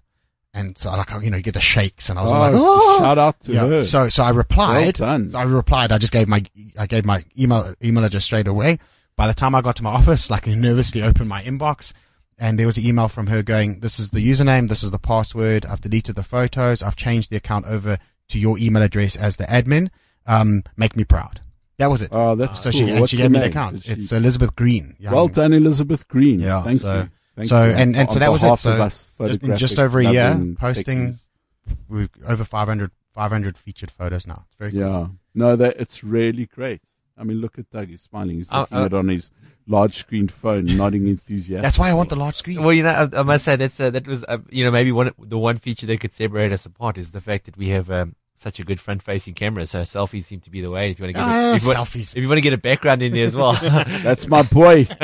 [0.54, 2.52] And so I like you know you get the shakes, and I was oh, like,
[2.54, 3.66] "Oh!" shout out to yeah.
[3.66, 3.84] her.
[3.84, 5.00] So so I replied.
[5.00, 5.36] Well done.
[5.36, 5.92] I replied.
[5.92, 6.44] I just gave my
[6.78, 8.80] I gave my email email address straight away.
[9.16, 11.94] By the time I got to my office, like I nervously opened my inbox,
[12.38, 14.70] and there was an email from her going, "This is the username.
[14.70, 15.66] This is the password.
[15.66, 16.84] I've deleted the photos.
[16.84, 17.98] I've changed the account over
[18.30, 19.90] to your email address as the admin.
[20.28, 21.42] Um, make me proud."
[21.78, 22.10] That was it.
[22.12, 22.88] oh, that's so cool.
[22.88, 23.52] she, What's she her gave me the name?
[23.52, 23.84] account.
[23.84, 24.96] She- It's Elizabeth Green.
[25.00, 26.40] young- well done, Elizabeth Green.
[26.40, 27.10] Yeah, Thank so- you.
[27.36, 27.72] Thank so- you.
[27.72, 28.58] and- and so that was it.
[28.58, 31.14] So just in just over a year, posting.
[31.90, 34.44] We're over 500, 500 featured photos now.
[34.48, 34.82] It's very cool.
[34.82, 35.08] Yeah.
[35.34, 36.82] No, that it's really great.
[37.18, 37.88] I mean, look at Doug.
[37.88, 38.38] He's smiling.
[38.38, 39.32] He's Uh, looking uh, at it on his
[39.68, 41.62] large screen phone, nodding enthusiastically.
[41.62, 42.62] That's why I want the large screen.
[42.64, 44.92] Well, you know, I, I must say that's uh, that was uh, you know maybe
[44.92, 47.90] one the one feature that could separate us apart is the fact that we have
[47.92, 49.66] um, such a good front-facing camera.
[49.66, 51.66] So selfies seem to be the way if you want to get Ah, a, if,
[51.66, 52.16] want, selfies.
[52.16, 53.54] if you want to get a background in there as well.
[53.62, 54.88] That's my boy.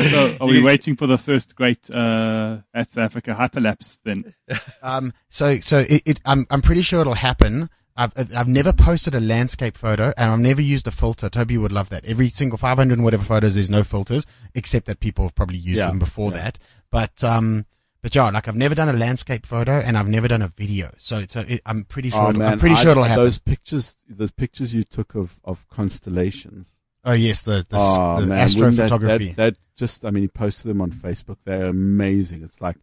[0.00, 4.34] So are we waiting for the first great uh, at South Africa hyperlapse then?
[4.82, 7.68] Um, so, so it, it, I'm, I'm pretty sure it'll happen.
[7.96, 11.28] I've, I've never posted a landscape photo and I've never used a filter.
[11.28, 12.06] Toby would love that.
[12.06, 15.80] Every single 500 and whatever photos, there's no filters, except that people have probably used
[15.80, 16.38] Yeah, them before yeah.
[16.38, 16.58] that.
[16.90, 17.66] But, um,
[18.02, 20.90] but yeah, like I've never done a landscape photo and I've never done a video.
[20.98, 23.24] So, so it, I'm pretty sure, oh it'll, man, I'm pretty I- sure it'll happen.
[23.24, 26.68] Those pictures, those pictures you took of of constellations.
[27.04, 29.28] oh yes, the, the, oh the man, wouldn't that, astrophotography.
[29.36, 31.36] that, that just, I mean, he posted them on Facebook.
[31.44, 32.42] They're amazing.
[32.42, 32.76] It's like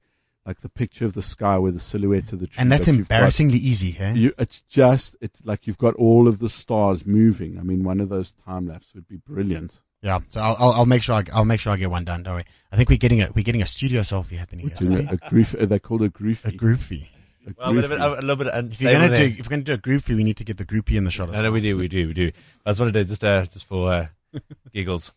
[0.46, 2.62] like the picture of the sky with the silhouette of the tree.
[2.62, 4.14] And that's you've got- embarrassingly easy, eh?
[4.14, 7.60] You, it's just, it's like you've got all of the stars moving.
[7.60, 9.82] I mean, one of those time lapse would be brilliant.
[10.02, 10.20] Yeah.
[10.30, 12.24] So I'll, I'll, I'll make sure I, I'll make sure I get one done.
[12.24, 12.46] Don't worry.
[12.72, 15.02] I think we're getting a we're getting a studio selfie happening Do you here.
[15.04, 16.46] know, a grief, uh, they called a grief.
[16.46, 17.08] A groupie.
[17.48, 18.18] A Well, a little bit, griefie.
[18.18, 20.38] a little bit If you're gonna do if we're gonna do a groupie, we need
[20.38, 21.30] to get the groupie in the shot.
[21.30, 22.32] As No, no, we do, we do, we do.
[22.66, 24.08] I just wanted to just, uh, just for uh,
[24.74, 25.12] giggles.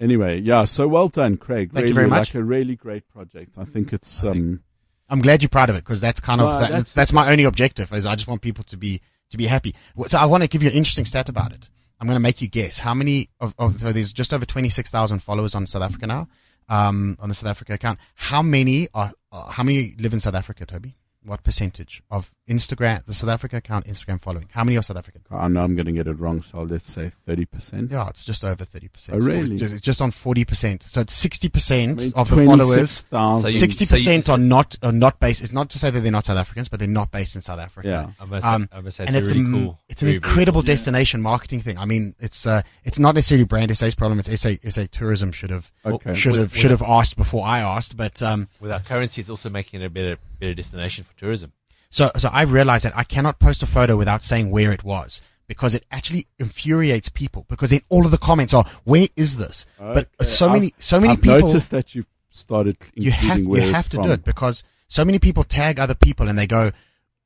[0.00, 1.70] Anyway, yeah, so well done, Craig.
[1.72, 2.34] Thank really, you very much.
[2.34, 3.56] Like a really great project.
[3.56, 4.60] I think it's, um,
[5.08, 7.30] I'm glad you're proud of it because that's kind of that, that's- that's, that's my
[7.30, 9.00] only objective is I just want people to be
[9.30, 9.74] to be happy.
[10.08, 11.70] So I want to give you an interesting stat about it.
[12.02, 15.20] I'm going to make you guess how many of, of so there's just over 26,000
[15.22, 16.26] followers on South Africa now,
[16.68, 18.00] um, on the South Africa account.
[18.16, 20.96] How many are how many live in South Africa, Toby?
[21.24, 24.48] What percentage of Instagram the South Africa account Instagram following?
[24.50, 25.22] How many are South African?
[25.30, 27.92] I know I'm going to get it wrong, so let's say 30%.
[27.92, 29.10] Yeah, it's just over 30%.
[29.12, 29.54] Oh, really?
[29.56, 30.82] It's just on 40%.
[30.82, 33.40] So it's 60% I mean, of the followers 26,000.
[33.42, 35.42] So you- Sixty so percent you- are not are not based.
[35.44, 37.60] It's not to say that they're not South Africans, but they're not based in South
[37.60, 37.88] Africa.
[37.88, 38.10] Yeah.
[38.20, 39.78] I must, Um, I must say, and it's, it's a really a, cool.
[39.88, 40.66] it's an very, very incredible cool.
[40.66, 41.78] destination marketing thing.
[41.78, 44.18] I mean, it's uh, it's not necessarily brand SA's problem.
[44.18, 46.14] It's SA SA tourism should have Okay.
[46.16, 47.96] should With- have should a- have asked before I asked.
[47.96, 51.52] But um, With our currency, it's also making it a better, better destination for tourism.
[51.90, 55.20] so so I realized that I cannot post a photo without saying where it was
[55.48, 59.66] because it actually infuriates people because then all of the comments are where is this?
[59.78, 63.66] But so many I've- so many I've people noticed that you've started you have including
[63.66, 64.06] you have it's to from.
[64.06, 66.70] do it because so many people tag other people and they go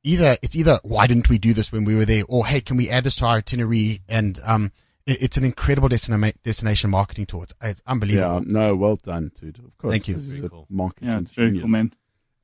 [0.03, 2.75] either it's either why didn't we do this when we were there or hey can
[2.77, 4.71] we add this to our itinerary and um
[5.05, 9.31] it, it's an incredible destina- destination marketing tool it's, it's Yeah, unbelievable no, well done,
[9.39, 9.59] dude.
[9.59, 9.91] Of course.
[9.93, 10.15] Thank you.
[10.15, 10.67] This is Very a cool.
[10.69, 11.93] marketing Yeah, it's very cool, man.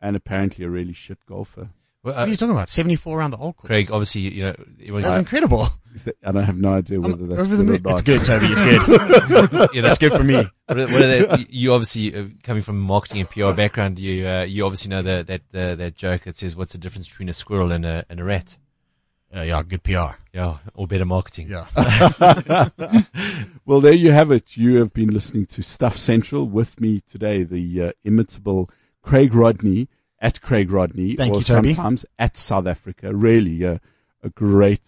[0.03, 1.69] And apparently a really shit golfer.
[2.03, 2.67] Well, what are uh, you talking about?
[2.67, 3.69] 74 around the whole course.
[3.69, 5.67] Craig, obviously, you know, you that's want- incredible.
[5.95, 7.91] Is that, and I have no idea I'm whether that's over the good moon.
[7.91, 9.69] or it's good Toby it's good.
[9.73, 10.43] You know, that's good for me.
[10.65, 13.97] What are, what are the, you obviously uh, coming from a marketing and PR background,
[13.99, 17.07] you uh, you obviously know the, that uh, that joke that says, "What's the difference
[17.07, 18.57] between a squirrel and a and a rat?"
[19.31, 21.49] yeah yeah good PR Yeah, or better marketing.
[21.51, 21.65] yeah.
[23.65, 24.57] Well, there you have it.
[24.57, 28.69] You have been listening to Stuff Central with me today, the uh, imitable
[29.03, 29.89] Craig Rodney
[30.19, 33.13] at Craig Rodney, Thank or you, sometimes at South Africa.
[33.13, 33.77] Really, uh,
[34.23, 34.81] a great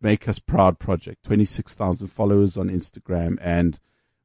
[0.00, 1.24] make us proud project.
[1.24, 3.78] Twenty six thousand followers on Instagram and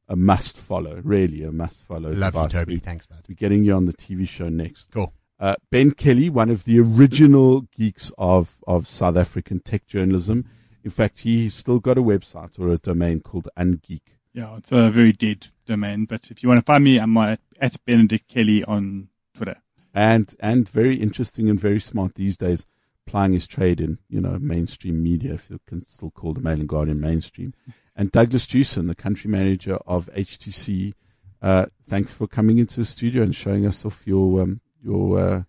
[0.08, 1.00] a must follow.
[1.04, 2.12] Really, a must follow.
[2.12, 2.48] love you.
[2.50, 4.92] Toby We- thanks bud We're getting you on the TV show next.
[4.92, 5.14] Cool.
[5.40, 10.46] Uh, ben Kelly, one of the original geeks of, of South African tech journalism.
[10.84, 14.02] In fact, he's still got a website or a domain called Ungeek.
[14.34, 16.06] Yeah, it's a very dead domain.
[16.06, 19.58] But if you want to find me, I'm at, at Benedict Kelly on Twitter.
[19.94, 22.66] And, and very interesting and very smart these days,
[23.06, 26.60] plying his trade in, you know, mainstream media, if you can still call the Mail
[26.60, 27.54] and Guardian mainstream.
[27.96, 30.94] And Douglas Jewson, the country manager of HTC,
[31.42, 35.44] uh, thanks for coming into the studio and showing us off your, um, your, uh,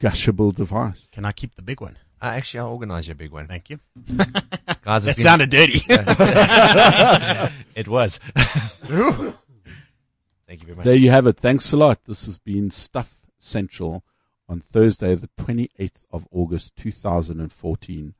[0.00, 1.06] gushable device.
[1.12, 3.70] can I keep the big one Uh, actually, I'll organize you a big one, thank
[3.70, 3.78] you
[4.84, 5.04] guys.
[5.04, 5.82] that it's sounded dirty
[7.74, 8.18] it was.
[10.46, 10.84] Thank you very much.
[10.84, 11.36] There you have it.
[11.38, 12.04] Thanks a lot.
[12.04, 14.04] This has been Stuff Central
[14.48, 18.14] on Thursday, the 28th of August, 2014.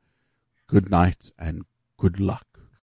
[0.67, 1.63] Good night and
[1.97, 2.45] good luck.